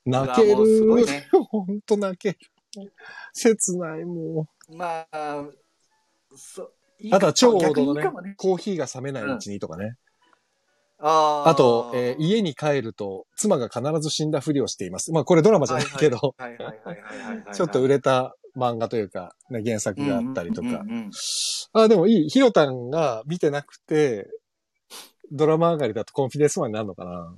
[0.04, 1.06] 泣ける。
[1.06, 2.38] ねほんと泣ける。
[3.32, 5.44] 切ない、もまあ、
[6.34, 7.14] そいいう。
[7.14, 8.34] あとは超王逆道のねね。
[8.36, 9.96] コーヒーが冷めないうちにとかね。
[10.98, 15.12] あーあと、えー家に帰ると、妻が必ず死んだふりをしています。
[15.12, 16.34] まあ、これドラマじゃないけど。
[17.52, 20.84] ちょっと売れた漫画というか、ね、原作があったりとか
[21.72, 22.28] あ、でもいい。
[22.28, 24.28] ヒロタンが見てなくて、
[25.30, 27.34] ドラマ上がりだとコンフィデンスマンになるのかな。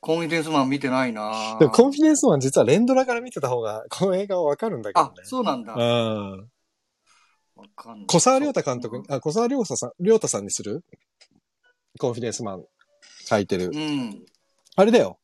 [0.00, 5.14] コンフィデンスマン見てないなでもコンフィデンスマン実は連ドラから見てた方が、この映画はわかるんだけどあね、。
[5.24, 5.74] そうなんだ。
[5.74, 6.48] うん。
[7.56, 10.82] わかんない小沢良太監督に、あ、小沢良太さん、良太さんにする？
[11.98, 12.64] コンフィデンスマン
[13.26, 13.76] 書いてるう。
[13.78, 14.24] ん。
[14.76, 15.18] あれだよ。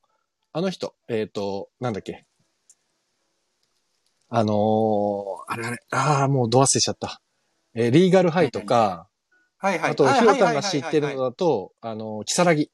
[0.52, 0.94] あの人。
[1.08, 2.26] えっ、と、なんだっけ？
[4.28, 7.20] あのー、あれあれ、ああ、もうド忘れしちゃった。
[7.74, 9.08] えーリーガルハイとか、
[9.58, 9.90] はいはい。
[9.92, 12.70] あと、はいヒロタンが知ってるのだと、あのー、キサラギ。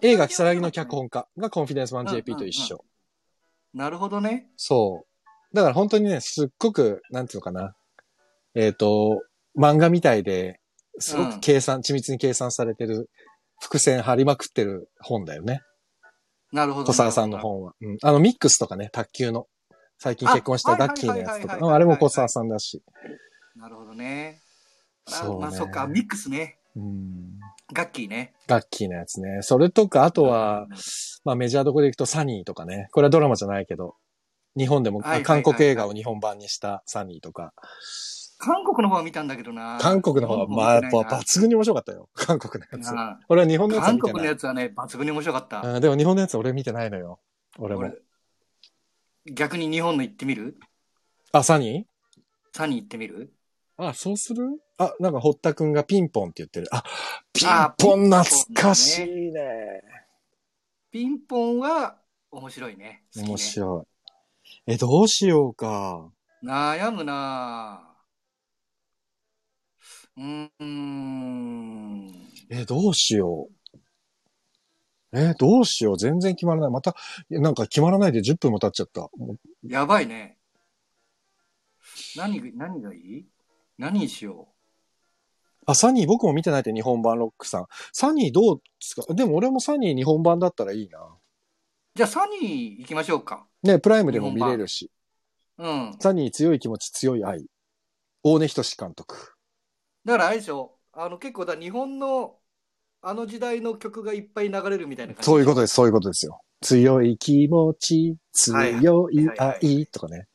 [0.00, 0.94] 映画キサラギの脚。
[0.94, 2.84] 本家がコンフィデンスマン JP と一緒。
[3.72, 4.48] なるほどね。
[4.56, 5.04] そ
[5.52, 5.56] う。
[5.56, 7.74] だから本当にね、すっごく、なんていうのかな。
[8.54, 9.22] えっ、と、
[9.56, 10.60] 漫画みたいで、
[10.98, 13.10] すごく計算、緻密に計算されてる、
[13.60, 15.60] 伏線張りまくってる本だよね。
[16.52, 16.86] なるほど。
[16.86, 17.38] 小沢さんの。
[17.38, 17.74] 本は。
[17.80, 17.98] うん。
[18.02, 19.46] あの、ミックスとかね、卓球の。
[20.04, 21.74] 最近結婚したあガッキーのやつとか。
[21.74, 22.82] あれも小沢さんだし。
[23.56, 24.42] なるほどね。
[25.06, 26.58] あそうねまあそっか、ミックスね。
[26.76, 27.40] うん。
[27.72, 28.34] ガッキーね。
[28.46, 29.38] ガッキーのやつね。
[29.40, 30.66] それとか、あとは、
[31.24, 32.88] まあメジャーどこで行くとサニーとかね。
[32.92, 33.94] これはドラマじゃないけど、
[34.58, 37.54] 日本でも、韓国映画を日本版にしたサニーとか。
[38.36, 39.78] 韓国の方は見たんだけどな。
[39.80, 42.10] 韓国の方は、まあ、やっぱぱ抜群に面白かったよ。
[42.12, 42.92] 韓国のやつ。
[43.30, 43.98] 俺は日本のやつは韓。
[44.00, 45.62] 国のやつはね、抜群に面白かった。
[45.62, 47.20] うんでも日本のやつ俺見てないのよ。
[47.58, 48.03] 俺も俺。
[49.26, 50.58] 逆に日本の行ってみる？
[51.32, 51.86] あ、サニ
[52.52, 53.32] サニー行ってみる？
[53.78, 54.60] ーあ、そうする？
[54.78, 56.68] あ、なんか堀田くんがピンポンって言ってる。
[56.70, 56.84] あ、
[57.32, 59.82] ピンあポンピンポン懐かしいね。
[60.90, 61.96] ピンポンは
[62.30, 63.04] 面白いね。
[63.14, 63.86] 好きね面白
[64.68, 64.72] い。
[64.72, 66.12] え、どうしようか。
[66.42, 72.12] 悩むなぁうーん。
[72.50, 73.54] え、どうしよう。
[75.14, 75.96] え、どうしよう。
[75.96, 76.70] 全然決まらない。
[76.70, 76.96] また、
[77.30, 79.08] なんか決まらないで10分も経っちゃった。
[79.66, 80.38] やばいね。
[82.16, 83.26] 何が、何がいい？
[83.78, 84.48] 何にしよ
[85.66, 87.66] あ、サニー僕も見てないって日本版ロックさん。
[87.92, 89.14] サニーどうですか？
[89.14, 90.98] でも俺もサニー日本版だったらいいな。
[90.98, 91.02] う。
[91.94, 93.46] じゃあサニー行きましょうか。
[93.62, 94.90] ね、プライムでも見れるし。
[95.58, 95.96] うん。
[96.00, 97.46] サニー強い気持ち強い愛。
[98.22, 99.34] 大根仁志監督。
[100.04, 100.72] だからあれでしょ？
[100.92, 102.36] あの結構だ日本の
[103.06, 105.26] あの時代の曲がいっぱい流れるみたいな感じ。
[105.26, 106.40] そういうことです、そういうことですよ。
[106.62, 108.16] 強い気持ち、
[108.52, 110.26] はい強いはいはい愛とかね。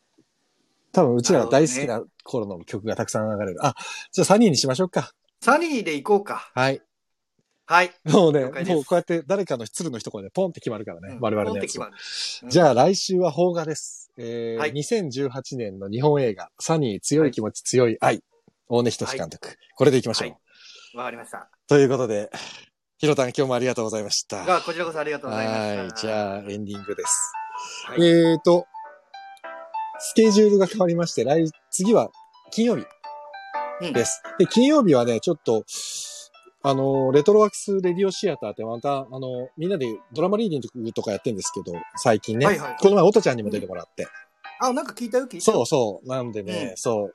[0.91, 3.65] 多分うちらが大好きな頃の曲がたくさん流れる。
[3.65, 3.75] あ、
[4.11, 5.11] じゃあサニーにしましょうか。
[5.41, 6.51] サニーで行こうか。
[6.53, 6.81] はい。
[7.65, 7.91] はい。
[8.05, 12.41] もうね、もうこうやって誰かの鶴の一言でポンって決まるからね、うん我々のやつはポンって決ま。
[12.41, 14.11] るうんじゃあ来週は邦画です。
[14.17, 18.23] えーはい2018年の日本映画、サニー強い気持ち強い愛、
[18.67, 19.55] 大根仁志監督。
[19.75, 20.29] これでいきましょう。
[20.29, 20.37] はい
[20.95, 21.49] わかりました。
[21.67, 22.29] ということで、
[22.97, 24.45] ひろたん今日もありがとうございました。
[24.45, 25.81] が、こちらこそありがとうございました。
[25.81, 25.91] はい。
[25.95, 27.33] じゃあ、エンディングです。
[27.87, 28.65] はいえーと、
[29.99, 32.09] スケジュールが変わりまして、来、次は
[32.51, 32.85] 金曜日
[33.81, 34.21] うんです。
[34.37, 35.63] で、金曜日はね、ちょっと、
[36.61, 42.45] あの、レトロワークスレディオシアターってまた、あの、みんなでドラマリーディングとかやってるんですけど、最近ね。
[42.45, 44.07] はいはいこの前、おとちゃんにも出てもらって。
[44.61, 45.57] あ、なんか聞いたよ、聞いたよ。
[45.57, 46.07] そうそう。
[46.07, 47.11] なんでね、うんそ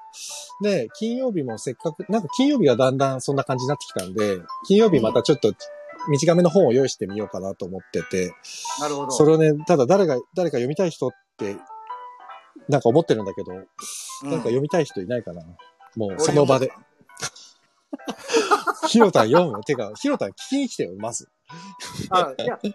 [0.61, 0.65] う。
[0.65, 5.53] で、金曜日もせっかく、なんか金曜日がだんだんそんな感じになってきたんで、金曜日またちょっと
[6.09, 8.33] 短めの本を用意してみようかなと思ってて、
[8.81, 9.11] なるほど。
[9.11, 11.57] それをね、ただ誰が、誰か読みたい人って、
[12.69, 15.43] なんか思ってるんだけど、うんなんか読みたい人いないかな
[15.97, 16.73] もう俺その場で。
[17.97, 19.63] 読ひろたん読む？
[19.65, 21.29] てか、ひろたん聞きに来てよ、まず。
[22.11, 22.75] あ、いや、うん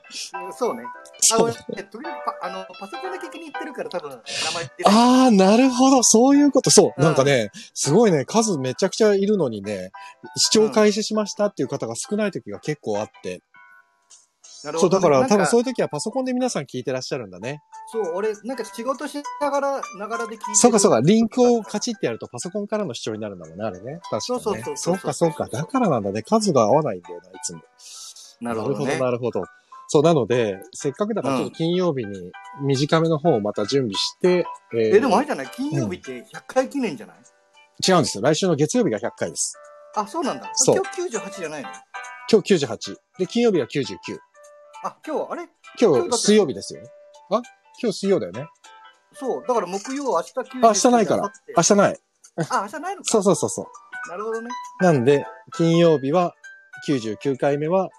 [0.53, 0.84] そうね。
[0.84, 0.89] あ、
[1.20, 4.63] そう俺、えとりあえずパ、あの、パソコンで聞きに行ってるから多分、名前。
[4.86, 6.03] あー、なるほど。
[6.03, 6.70] そういうこと。
[6.70, 6.93] そう。
[6.97, 9.91] うんなんかね、すごいね、数めちゃくちゃいるのにね、
[10.38, 13.41] 視聴開始しましたっていう方が少ない時が結構あって。
[14.62, 17.62] そう、なるほどねだから多分なんそういう時はパソコンで皆さん聞いてらっしゃるんだね。
[17.91, 23.99] そう、俺、なんか仕事しながら、ながらで聞いてるそうかそうか、リンクをカチってやるとパソコンからの視聴になるんだもんね、あれね。
[24.10, 24.20] 確かに、ね。
[24.20, 25.47] そうそうそうそうかそうか。
[25.47, 26.22] だからなんだね。
[26.24, 27.62] 数が合わないんだよな、いつも。
[28.41, 28.99] なるほどね。
[28.99, 29.43] なるほど。
[29.88, 32.32] そう、なので、せっかくだからちょっと金曜日に
[32.62, 35.47] 短めの方をまた準備して、えーえ、でもあれじゃない？
[35.47, 37.16] 金曜日って100回記念じゃない、
[37.88, 38.24] 違うんですよ。
[38.24, 39.57] 来週の月曜日が100回です。
[39.95, 40.47] あ、そうなんだ。
[40.53, 41.70] そう今日98じゃないの？
[42.32, 42.95] 今日98。
[43.18, 44.20] で、金曜日は99。
[44.84, 45.49] あ、今日、あれ？
[45.80, 46.82] 今日水曜日ですよ。
[47.32, 47.41] あ？
[47.82, 48.47] 今日水曜だよね。
[49.13, 49.43] そう。
[49.47, 50.65] だから木曜、明日99。
[50.65, 51.32] あ、明日ないから。
[51.55, 51.99] 明日ない。
[52.49, 53.07] あ、明日ないのか。
[53.11, 54.09] そうそうそうそう。
[54.09, 54.49] なるほどね。
[54.80, 56.34] なんで、金曜日は
[56.88, 57.89] 99回目は、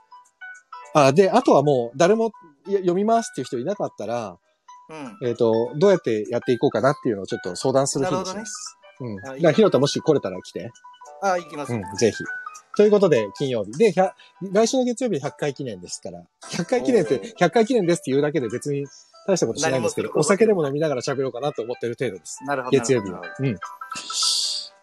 [0.94, 2.32] あ、で、あとはもう誰も
[2.66, 4.38] 読みますっていう人いなかったら、
[4.88, 5.18] うん。
[5.28, 8.76] えっ、と、どうやってやっていこうかなっていうのをちょっと相談する日にします。
[9.00, 9.16] うん。
[9.16, 10.70] だあいいから、ひろたもし来れたら来て。
[11.22, 11.72] あ、行きます。
[11.72, 12.24] うん、ぜひ。
[12.76, 13.72] ということで、金曜日。
[13.72, 14.12] で、100
[14.52, 18.86] 来週の月曜日100回記念ですから、100回記念っておー、100回記念ですって言うだけで別に
[19.26, 22.44] 大したことしないんですけどお酒でも飲みながら喋ろうかなと思ってる程度です。
[22.44, 22.78] なるほど。
[22.78, 23.22] 月曜日は。
[23.38, 23.58] うん。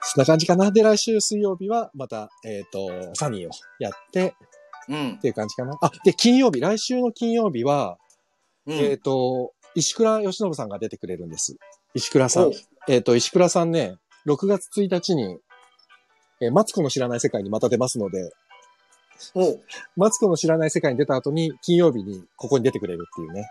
[0.01, 0.71] そんな感じかな。
[0.71, 4.35] で、来週水曜日はまた、えっ、と、サニーをやって
[4.89, 5.19] うんっ。
[5.19, 5.77] ていう感じかな。
[5.81, 7.97] あ、で、金曜日、来週の金曜日は、
[8.65, 8.73] うん。
[8.73, 11.57] えっ、と、石倉義信さんが出てくれるんです。
[11.93, 12.53] 石倉さんお。
[12.88, 13.95] えっ、と、石倉さんね、
[14.27, 15.39] 6月1日に、
[16.41, 18.31] えーマツコの知らない世界にまた出ますので、
[19.33, 19.61] おう
[19.95, 23.49] マツコの知らない世界に出た後に、金曜日にここに出てくれるっていうね。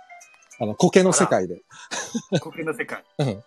[0.59, 1.61] あの、苔の世界で。
[2.41, 3.05] 苔の世界。
[3.19, 3.43] うん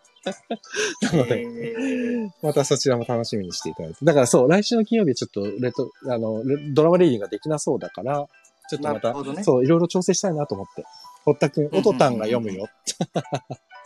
[1.02, 4.04] なので、えーまたそちらも楽しみにしていただいて。
[4.04, 8.28] だからそう、来週の金曜日ちょっとレト、あの、レドラマレーディングができなそうだから、
[8.70, 10.84] ちょっとまた、ねそう、いろいろ調整したいなと思って。
[11.24, 12.68] 堀田くん、おとたんが読むよ。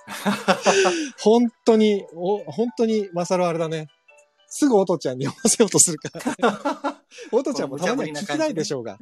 [1.21, 3.89] 本当に、お、本当に、マサルあれだね。
[4.55, 7.01] すぐおとちゃんに読ませようとするから。
[7.33, 8.99] おとちゃんもたまには聞きたいでしょうが。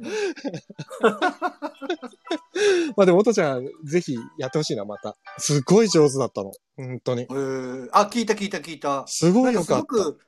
[2.96, 5.14] まあでもおとちゃん、ぜひやってほしいな、また。
[5.36, 6.52] すごい上手だったの。
[6.76, 7.22] 本当に。
[7.22, 9.04] えーあ、聞いた聞いた聞いた。
[9.06, 9.82] すごいよかった。
[9.82, 10.18] ごく、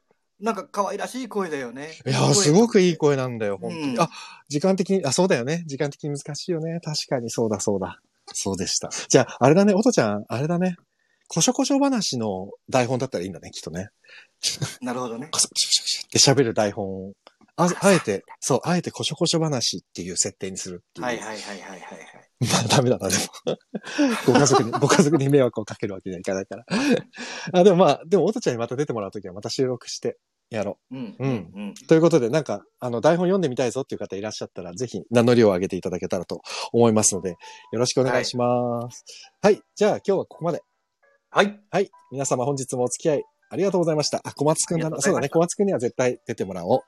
[0.41, 1.99] なんか可愛らしい声だよね。
[2.07, 3.17] いや、すごくいい声。
[3.17, 3.83] 声なんだよ、本当に。
[3.95, 4.11] うんあ、
[4.49, 5.65] 時間的に、あ、そうだよね。
[5.67, 6.81] 時間的に難しいよね。
[6.85, 7.99] 確かに、そうだ、そうだ。
[8.35, 8.91] そうでした。
[9.09, 10.77] じゃあ、あれだね、おとちゃん、あれだね。
[11.29, 13.89] こしょこしょ話の台本だったらいいんだね、きっとね。
[14.81, 15.29] なるほどね。
[15.31, 17.13] こそこしょこしょこしょって喋る台本を。
[17.57, 21.07] あ、あえて、そう、あえてこしょこしょ話っていう設定にするっていう。
[21.07, 22.25] はいはいはいはいはいはい。
[22.53, 23.57] まあ、ダメだな、でも。
[24.27, 26.65] ご家族に、ご家族に迷惑をかけるわけにはいかないから。
[27.53, 30.19] あ、でもまあ、でも、おとちゃんにまた出てもらうときはまた収録して
[30.51, 30.97] やろう。
[30.97, 31.17] うん。
[31.19, 31.75] うんうん。
[31.87, 36.43] ということで、なんか、あの、台本読んでみたいぞっていう方いらっしゃったら、ぜひ名乗りを上げていただけたらと
[36.73, 37.37] 思いますので、よ
[37.79, 39.05] ろしくお願いします。
[39.41, 39.61] はい。
[39.77, 40.63] じゃあ、今日はここまで。
[41.31, 41.61] はい。
[41.71, 41.91] はい。
[42.11, 44.21] 皆様本日もお付き合いありがとうございました。
[44.25, 45.01] あ、小松くんだな。
[45.01, 45.29] そうだね。
[45.29, 46.81] 小松くんには絶対出てもらおう。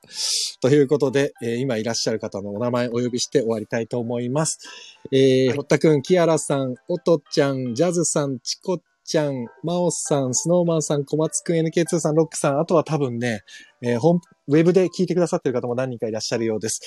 [0.61, 4.59] ということで、えー今いらっしゃる方のお名前お呼びして終わりたいと思います。
[5.11, 13.43] えー、はい堀田くん、キアラさん、おとちゃん、ジャズさん、チコちゃん、マオさん、スノーマンさん、小松くん、NK2 さん、ロックさん、あとは多分ね、
[13.81, 16.81] えー、本、ウェブで聞いてくださってる方も何人かいらっしゃるようです。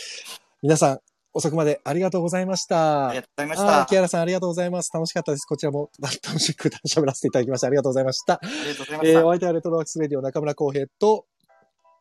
[0.62, 0.98] 皆さん、
[1.32, 3.08] 遅くまでありがとうございました。
[3.08, 3.82] ありがとうございましあた。
[3.82, 4.90] ー木原さんありがとうございます。
[4.92, 5.44] 楽しかったです。
[5.46, 7.68] こちらも 楽しく喋らせていただきました。
[7.68, 8.34] ありがとうございました。
[8.34, 9.18] ありがとうございました。
[9.18, 11.24] えーお相手はレトロワークスレディオ中村浩平と、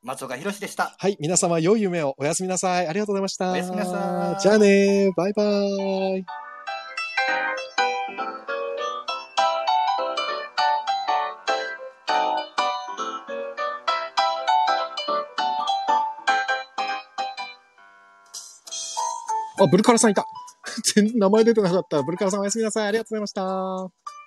[0.02, 0.96] 松岡弘でした。
[0.98, 2.88] はい、皆様良い夢をおやすみなさい。
[2.88, 3.52] ありがとうございました。
[3.52, 6.49] おやすみなさいじゃあねバイバーイ。
[19.60, 20.26] あ、ブルカラさんいた。
[20.96, 22.02] 全然名前出てなかった。
[22.04, 22.88] ブルカラさんおやすみなさい。
[22.88, 24.19] ありがとうございました。